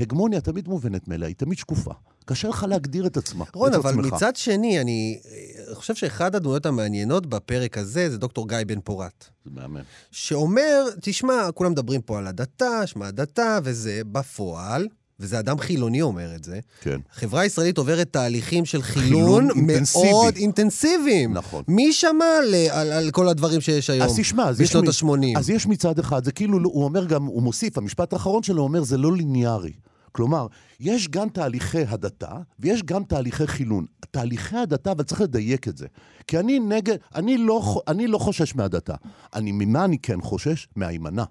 [0.00, 1.92] הגמוניה תמיד מובנת מאליה, היא תמיד שקופה.
[2.24, 3.44] קשה לך להגדיר את עצמה.
[3.54, 4.12] רון, את אבל עצמך.
[4.12, 9.24] מצד שני, אני אה, חושב שאחד הדמויות המעניינות בפרק הזה זה דוקטור גיא בן פורת.
[9.44, 9.80] זה מהמם.
[10.10, 14.88] שאומר, תשמע, כולם מדברים פה על הדתה, שמע הדתה וזה, בפועל,
[15.20, 17.00] וזה אדם חילוני אומר את זה, כן.
[17.12, 20.10] החברה הישראלית עוברת תהליכים של חילון חילון אינטנסיבי.
[20.10, 21.32] מאוד אינטנסיביים.
[21.32, 21.64] נכון.
[21.68, 24.06] מי שמע על, על, על כל הדברים שיש היום?
[24.06, 25.38] אז תשמע, אז יש בשנות מ- ה-80.
[25.38, 28.82] אז יש מצד אחד, זה כאילו, הוא אומר גם, הוא מוסיף, המשפט האחרון שלו אומר,
[28.82, 29.72] זה לא ליניארי.
[30.12, 30.46] כלומר,
[30.80, 33.86] יש גם תהליכי הדתה, ויש גם תהליכי חילון.
[34.10, 35.86] תהליכי הדתה, אבל צריך לדייק את זה.
[36.26, 38.94] כי אני נגד, אני לא, אני לא חושש מהדתה.
[39.34, 40.68] אני, ממה אני כן חושש?
[40.76, 41.24] מההימנע.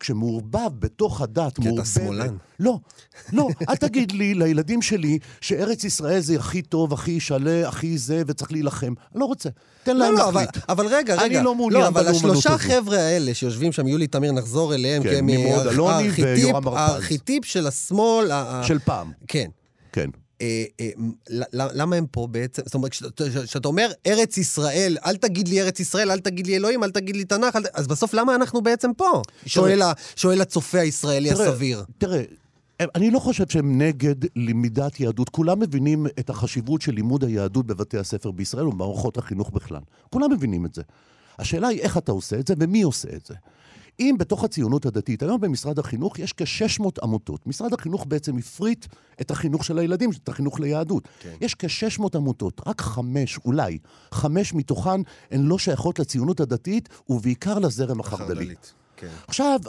[0.00, 1.84] כשמעורבב בתוך הדת, כי אתה.
[1.84, 2.36] שמאלן.
[2.60, 2.78] לא,
[3.32, 8.22] לא, אל תגיד לי, לילדים שלי, שארץ ישראל זה הכי טוב, הכי ישלה, הכי זה,
[8.26, 8.92] וצריך להילחם.
[9.12, 9.48] אני לא רוצה.
[9.82, 10.64] תן לא, להם לא, אבל, להחליט.
[10.68, 11.42] אבל רגע, אני רגע.
[11.42, 12.58] לא מעוניין לא, אבל השלושה.
[12.58, 18.30] חבר'ה האלה שיושבים שם, יולי תמיר, נחזור אליהם, כן, כי הם אה, הארכיטיפ- של השמאל.
[18.62, 19.12] של פעם.
[19.28, 19.48] כן.
[19.92, 20.10] כן.
[20.40, 20.90] אה, אה,
[21.52, 22.62] למה הם פה בעצם?
[22.64, 26.84] זאת אומרת, כשאתה- אומר ארץ ישראל, אל תגיד לי ארץ ישראל, אל תגיד לי אלוהים,
[26.84, 29.22] אל תגיד לי תנ"ך, אל אז בסוף למה אנחנו בעצם פה?
[29.46, 31.84] שואל ה- שואל הצופה הישראלי תראה, הסביר.
[31.98, 32.22] תראה,
[32.94, 35.28] אני לא חושב שהם נגד למידת יהדות.
[35.28, 39.80] כולם מבינים את החשיבות של לימוד היהדות בבתי הספר בישראל ובמערכות החינוך בכלל.
[40.10, 40.82] כולם מבינים את זה.
[41.38, 43.34] השאלה היא איך אתה עושה את זה ומי עושה את זה.
[44.00, 47.46] אם בתוך הציונות הדתית, היום במשרד החינוך יש כ-600 עמותות.
[47.46, 48.86] משרד החינוך בעצם הפריט
[49.20, 51.08] את החינוך של הילדים, את החינוך ליהדות.
[51.20, 51.34] כן.
[51.40, 53.78] יש כ-600 עמותות, רק חמש, אולי,
[54.12, 58.54] חמש מתוכן הן לא שייכות לציונות הדתית, ובעיקר לזרם החרד"לי.
[58.96, 59.08] כן.
[59.28, 59.60] עכשיו,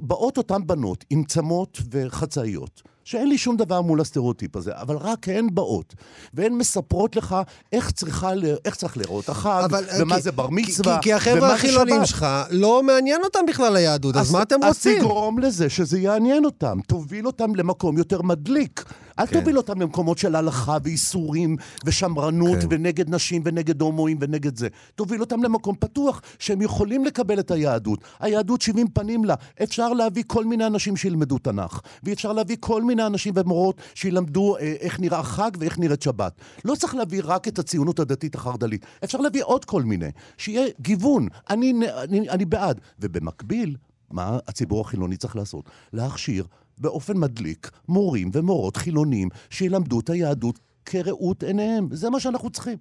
[0.00, 5.28] באות אותן בנות עם צמות וחצאיות, שאין לי שום דבר מול הסטריאוטיפ הזה, אבל רק
[5.28, 5.94] הן באות,
[6.34, 7.36] והן מספרות לך
[7.72, 8.30] איך, צריכה,
[8.64, 12.06] איך צריך להיראות החג, אבל, ומה כי- זה בר מצווה, כי, כי החבר'ה החילונים שבת.
[12.06, 14.98] שלך, לא מעניין אותם בכלל היהדות, אז, מה אתם אז רוצים?
[14.98, 18.84] תגרום לזה שזה יעניין אותם, תוביל אותם למקום יותר מדליק.
[19.18, 19.38] אל כן.
[19.38, 22.66] תוביל אותם למקומות של הלכה ואיסורים ושמרנות כן.
[22.70, 24.68] ונגד נשים ונגד הומואים ונגד זה.
[24.94, 28.04] תוביל אותם למקום פתוח, שהם יכולים לקבל את היהדות.
[28.20, 29.34] היהדות 70 פנים לה.
[29.62, 34.74] אפשר להביא כל מיני אנשים שילמדו תנ"ך, ואפשר להביא כל מיני אנשים ומורות שילמדו אה,
[34.80, 36.40] איך נראה חג ואיך נראית שבת.
[36.64, 40.10] לא צריך להביא רק את הציונות הדתית החרד"לית, אפשר להביא עוד כל מיני.
[40.36, 41.28] שיהיה גיוון.
[41.50, 42.80] אני, אני, אני בעד.
[43.00, 43.76] ובמקביל,
[44.10, 45.70] מה הציבור החילוני צריך לעשות?
[45.92, 46.46] להכשיר
[46.80, 51.88] באופן מדליק מורים ומורות חילונים שילמדו את היהדות כראות עיניהם.
[51.92, 52.78] זה מה שאנחנו צריכים.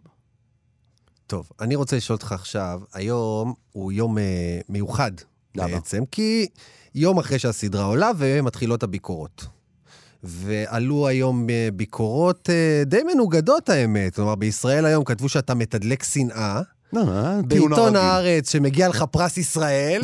[1.27, 5.11] טוב, אני רוצה לשאול אותך עכשיו, היום הוא יום אה, מיוחד
[5.55, 5.67] למה?
[5.67, 6.47] בעצם, כי
[6.95, 9.45] יום אחרי שהסדרה עולה ומתחילות הביקורות.
[10.23, 14.15] ועלו היום אה, ביקורות אה, די מנוגדות האמת.
[14.15, 16.61] כלומר, בישראל היום כתבו שאתה מתדלק שנאה.
[16.93, 17.01] לא,
[17.49, 17.95] טיעון בעיתון.
[17.95, 20.01] הארץ שמגיע לך פרס ישראל.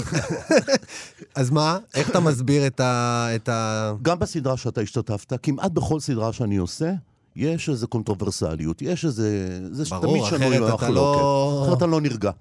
[1.36, 1.78] אז מה?
[1.94, 3.28] איך אתה מסביר את ה...
[3.36, 3.94] את ה...
[4.02, 6.92] גם בסדרה שאתה השתתפת, כמעט בכל סדרה שאני עושה,
[7.36, 9.60] יש איזו קונטרוברסליות, יש איזה...
[9.72, 10.94] זה ברור, תמיד שנוי אחרת אתה במחלוקת.
[10.96, 12.32] לא- אחרת אתה לא נרגע.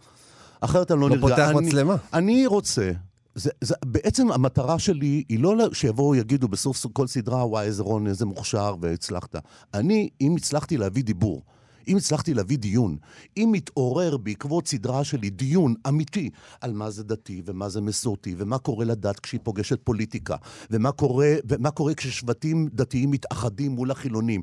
[0.60, 1.20] אחרת אתה לא, לא נרגע.
[1.20, 1.96] פותח אני- מצלמה.
[2.14, 2.90] אני רוצה...
[3.34, 8.06] זה, זה, בעצם המטרה שלי היא לא שיבואו יגידו בסוף כל סדרה, וואי, איזה רון,
[8.06, 9.36] איזה מוכשר, והצלחת.
[9.74, 11.42] אני, אם הצלחתי להביא דיבור,
[11.88, 12.96] אם הצלחתי להביא דיון,
[13.36, 16.30] אם מתעורר בעקבות סדרה שלי דיון אמיתי
[16.60, 20.36] על מה זה דתי ומה זה מסורתי ומה קורה לדת כשהיא פוגשת פוליטיקה
[20.70, 24.42] ומה קורה, ומה קורה כששבטים דתיים מתאחדים מול החילונים.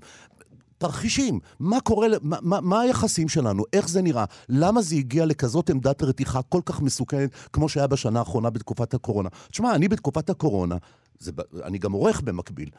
[0.79, 5.69] תרחישים, מה קורה, מה, מה, מה היחסים שלנו, איך זה נראה, למה זה הגיע לכזאת
[5.69, 9.29] עמדת רתיחה כל כך מסוכנת כמו שהיה בשנה האחרונה בתקופת הקורונה.
[9.51, 10.77] תשמע, אני בתקופת הקורונה,
[11.19, 11.31] זה,
[11.63, 12.69] אני גם עורך במקביל,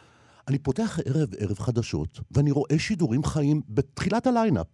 [0.48, 4.66] אני פותח ערב ערב חדשות, ואני רואה שידורים חיים בתחילת הליינאפ.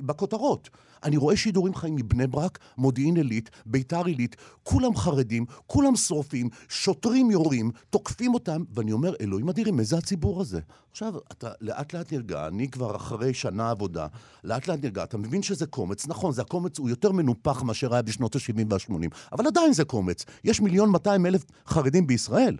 [0.00, 0.70] בכותרות.
[1.04, 7.30] אני רואה שידורים חיים מבני ברק, מודיעין עילית, ביתר עילית, כולם חרדים, כולם שורפים, שוטרים
[7.30, 10.60] יורים, תוקפים אותם, ואני אומר, אלוהים אדירים, מי זה הציבור הזה?
[10.90, 14.06] עכשיו, אתה לאט לאט נרגע, אני כבר אחרי שנה עבודה,
[14.44, 18.02] לאט לאט נרגע, אתה מבין שזה קומץ, נכון, זה הקומץ הוא יותר מנופח מאשר היה
[18.02, 20.24] בשנות ה-70 וה-80, אבל עדיין זה קומץ.
[20.44, 22.56] יש מיליון 200 אלף חרדים בישראל.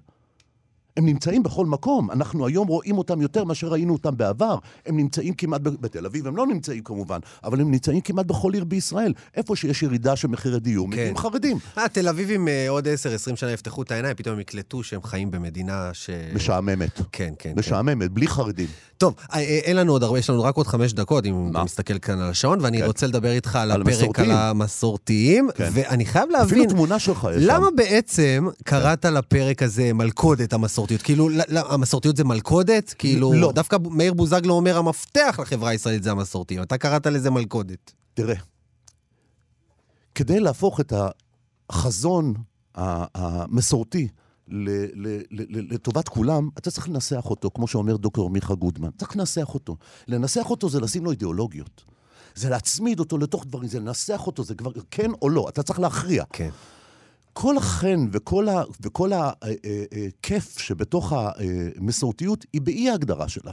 [0.98, 2.10] הם נמצאים בכל מקום.
[2.10, 4.58] אנחנו היום רואים אותם יותר מאשר ראינו אותם בעבר.
[4.86, 8.54] הם נמצאים כמעט, ב- בתל אביב הם לא נמצאים כמובן, אבל הם נמצאים כמעט בכל
[8.54, 9.12] עיר בישראל.
[9.36, 11.58] איפה שיש ירידה של מחירי דיור, מגיעים חרדים.
[11.78, 12.86] אה, תל אביבים אה, עוד
[13.32, 16.10] 10-20 שנה יפתחו את העיניים, פתאום הם יקלטו שהם חיים במדינה ש...
[16.34, 17.00] משעממת.
[17.12, 17.52] כן, כן.
[17.56, 18.68] משעממת, בלי חרדים.
[18.98, 21.64] טוב, אה, אה, אין לנו עוד הרבה, יש לנו רק עוד חמש דקות, אם אתה
[21.64, 22.84] מסתכל כאן על השעון, ואני כן.
[22.84, 24.30] רוצה לדבר איתך על על הפרק המסורתיים.
[24.30, 25.70] על המסורתיים, כן.
[25.72, 26.46] ואני חייב להבין...
[26.46, 27.50] אפילו תמונה שלך יש שם.
[27.50, 30.52] למה בעצם קראת לפרק הזה מלכודת
[30.90, 31.02] המסורתיות?
[31.02, 32.94] כאילו, ל- ל- המסורתיות זה מלכודת?
[32.98, 33.52] כאילו, לא.
[33.52, 36.62] דווקא מאיר בוזגלו אומר, המפתח לחברה הישראלית זה המסורתיים.
[36.62, 37.92] אתה קראת לזה מלכודת.
[38.14, 38.34] תראה,
[40.14, 40.92] כדי להפוך את
[41.70, 42.34] החזון
[42.74, 44.08] המסורתי
[45.70, 48.88] לטובת כולם, אתה צריך לנסח אותו, כמו שאומר דוקטור מיכה גודמן.
[48.98, 49.76] צריך לנסח אותו.
[50.08, 51.84] לנסח אותו זה לשים לו אידיאולוגיות.
[52.34, 55.80] זה להצמיד אותו לתוך דברים, זה לנסח אותו, זה כבר כן או לא, אתה צריך
[55.80, 56.24] להכריע.
[56.32, 56.50] כן.
[57.40, 63.52] כל החן וכל, ה, וכל הכיף שבתוך המסורתיות היא באי ההגדרה שלה.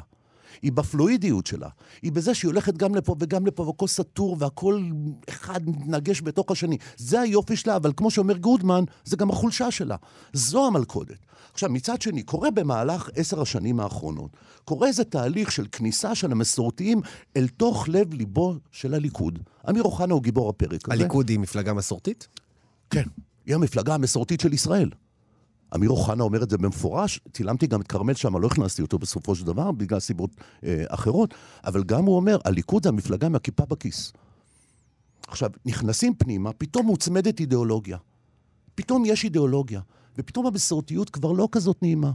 [0.62, 1.70] היא בפלואידיות שלה.
[2.02, 4.84] היא בזה שהיא הולכת גם לפה וגם לפה, והכל סתור, והכל
[5.30, 6.78] אחד מתנגש בתוך השני.
[6.98, 9.96] זה היופי שלה, אבל כמו שאומר גודמן, זה גם החולשה שלה.
[10.34, 11.18] זו המלכודת.
[11.54, 14.32] עכשיו, מצד שני, קורה במהלך עשר השנים האחרונות,
[14.66, 17.02] קורה איזה תהליך של כניסה של המסורתיים
[17.38, 19.40] אל תוך לב-ליבו של הליכוד.
[19.70, 20.94] אמיר אוחנה הוא גיבור הפרק הזה.
[20.94, 22.28] הליכוד היא מפלגה מסורתית?
[22.90, 23.04] כן,
[23.46, 24.90] היא המפלגה המסורתית של ישראל.
[25.76, 29.36] אמיר אוחנה אומר את זה במפורש, צילמתי גם את כרמל שם, לא הכנסתי אותו בסופו
[29.36, 30.30] של דבר, בגלל סיבות
[30.64, 31.34] אה, אחרות,
[31.64, 34.14] אבל גם הוא אומר, הליכוד זה המפלגה מהכיפה בכיס.
[35.28, 37.98] עכשיו, נכנסים פנימה, פתאום מוצמדת אידיאולוגיה.
[38.76, 39.82] פתאום יש אידיאולוגיה,
[40.18, 42.12] ופתאום המסורתיות כבר לא כזאת נעימה.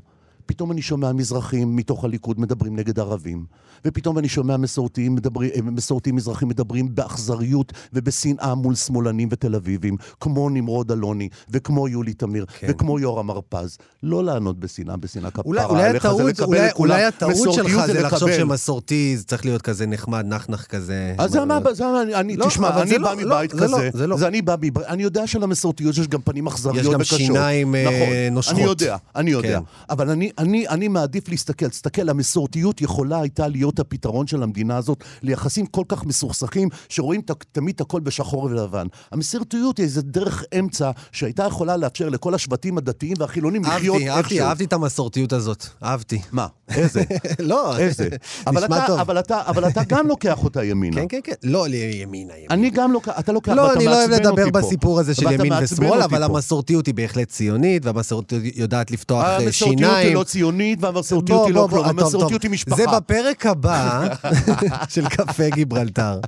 [0.50, 3.44] פתאום אני שומע מזרחים מתוך הליכוד מדברים נגד ערבים,
[3.84, 9.96] ופתאום אני שומע מסורתיים, מדברים, אה, מסורתיים מזרחים מדברים באכזריות ובשנאה מול שמאלנים ותל אביבים,
[10.20, 12.66] כמו נמרוד אלוני, וכמו יולי תמיר, כן.
[12.70, 13.78] וכמו יורם הרפז.
[14.02, 16.70] לא לענות בשנאה, בשנאה כפרה אולי, אולי, זה הטעות, אולי.
[16.76, 18.40] אולי הטעות שלך זה לחשוב לקבל.
[18.40, 21.14] שמסורתי זה צריך להיות כזה נחמד, נחנח כזה.
[21.18, 23.56] אז זה מה, זה מה, אני, לא, תשמע, אני זה בא לא- לא, מבית זה
[23.66, 24.16] לא, כזה, זה לא.
[24.16, 27.18] זה אני בא מבית, אני יודע שלמסורתיות יש גם פנים אכזריות יש גם וקשות.
[27.18, 28.58] שיניים, אה, נכון, נושכות.
[28.58, 29.58] אני יודע, אני יודע.
[29.58, 29.64] כן.
[29.90, 34.98] אבל אני, אני, אני מעדיף להסתכל, תסתכל, המסורתיות יכולה הייתה להיות הפתרון של המדינה הזאת
[35.22, 38.86] ליחסים כל כך מסוכסכים, שרואים ת- תמיד את הכל בשחור ולבן.
[39.12, 44.20] המסורתיות היא איזה דרך אמצע שהייתה יכולה לאפשר לכל השבטים הדתיים והחילונים לחיות אהבתי, אהבתי,
[44.34, 44.48] איכשהו.
[44.48, 45.66] אהבתי את המסורתיות הזאת.
[45.82, 46.20] אהבתי.
[46.32, 46.46] מה?
[46.68, 47.02] איזה?
[47.38, 48.08] לא, איזה?
[48.46, 49.00] אבל נשמע אתה, טוב.
[49.00, 50.96] אבל אתה, אבל אתה גם לוקח אותה ימינה.
[50.96, 51.32] כן, כן, כן.
[51.44, 52.34] לא, לימינה, ימינה.
[52.50, 54.50] אני גם לוקח, אתה לוקח, לא, אני לא אוהב לדבר.
[54.50, 56.22] בסיפור הזה של ימין ושמאל, אבל.
[56.22, 60.16] המסורתיות היא בהחלט ציונית, והמסורתיות יודעת לפתוח אה, המסורתיות שיניים.
[60.34, 61.88] היא לא ציונית, והמסורתיות היא לא כלום.
[61.88, 62.42] טוב, המסורתיות.
[62.42, 62.76] היא משפחה.
[62.76, 64.08] זה בפרק הבא
[64.94, 66.20] של קפה גיברלטר.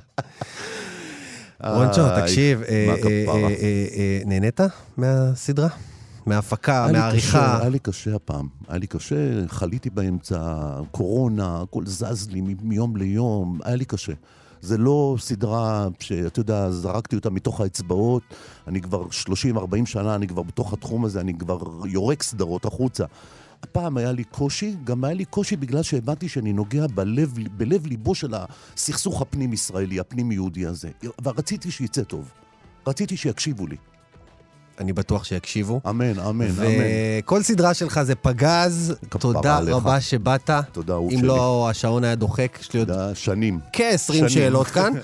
[1.63, 3.25] רונצ'ו, תקשיב, אה, מה אה.
[3.27, 4.59] אה, אה, אה, נהנית
[4.97, 5.67] מהסדרה?
[6.25, 7.27] מההפקה, מהעריכה?
[7.27, 8.47] קשה, היה לי קשה הפעם.
[8.67, 9.15] היה לי קשה,
[9.47, 10.37] חליתי באמצע,
[10.91, 14.13] קורונה, הכל זז לי מיום ליום, היה לי קשה.
[14.61, 18.23] זה לא סדרה שאתה יודע, זרקתי אותה מתוך האצבעות.
[18.67, 19.03] אני כבר
[19.53, 23.05] 30-40 שנה, אני כבר בתוך התחום הזה, אני כבר יורק סדרות החוצה.
[23.63, 28.15] הפעם היה לי קושי, גם היה לי קושי בגלל שהבנתי שאני נוגע בלב, בלב ליבו
[28.15, 30.89] של הסכסוך הפנים-ישראלי, הפנים-יהודי הזה.
[31.23, 32.31] ורציתי שיצא טוב.
[32.87, 33.75] רציתי שיקשיבו לי.
[34.79, 35.81] אני בטוח שיקשיבו.
[35.89, 36.65] אמן, אמן, אמן.
[37.19, 39.75] וכל סדרה שלך זה פגז, תודה עליך.
[39.75, 40.49] רבה שבאת.
[40.71, 41.27] תודה, אהוב אם שלי.
[41.27, 43.59] לא, השעון היה דוחק, יש לי עוד שנים.
[43.73, 44.29] כ-20 שנים.
[44.29, 44.93] שאלות כאן.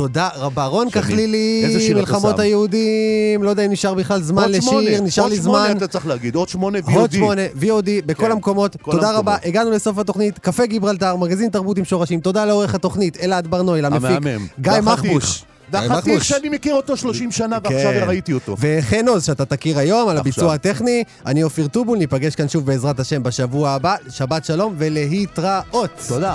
[0.00, 0.64] תודה רבה.
[0.64, 1.04] רון, שנים.
[1.04, 2.38] כחלי לי איזה שיר אתה מלחמות?
[2.38, 5.76] היהודים, לא יודע אם נשאר בכלל זמן עוד שמונה, לשיר, נשאר עוד לי שמונה זמן.
[5.76, 6.94] אתה צריך להגיד, עוד שמונה VOD.
[6.94, 8.76] עוד שמונה, VOD, בכל כן, המקומות.
[8.82, 9.18] כל תודה המקומות.
[9.18, 10.38] רבה, הגענו לסוף התוכנית.
[10.38, 12.20] קפה גיברלטר, מגזין תרבות עם שורשים.
[12.20, 14.18] תודה לעורך התוכנית, אלעד ברנוי, למפיק.
[14.60, 14.72] גיא.
[14.82, 15.44] מחבוש.
[15.72, 16.28] מחבוש.
[16.28, 18.04] שאני מכיר אותו 30 שנה ועכשיו כן.
[18.06, 18.56] ראיתי אותו.
[18.60, 20.54] וחן עוז, שאתה תכיר היום על הביצוע.
[20.54, 21.04] הטכני.
[21.26, 23.94] אני אופיר טובול, ניפגש כאן שוב בעזרת השם בשבוע הבא.
[24.10, 25.90] שבת שלום ולהתראות.
[26.08, 26.34] תודה.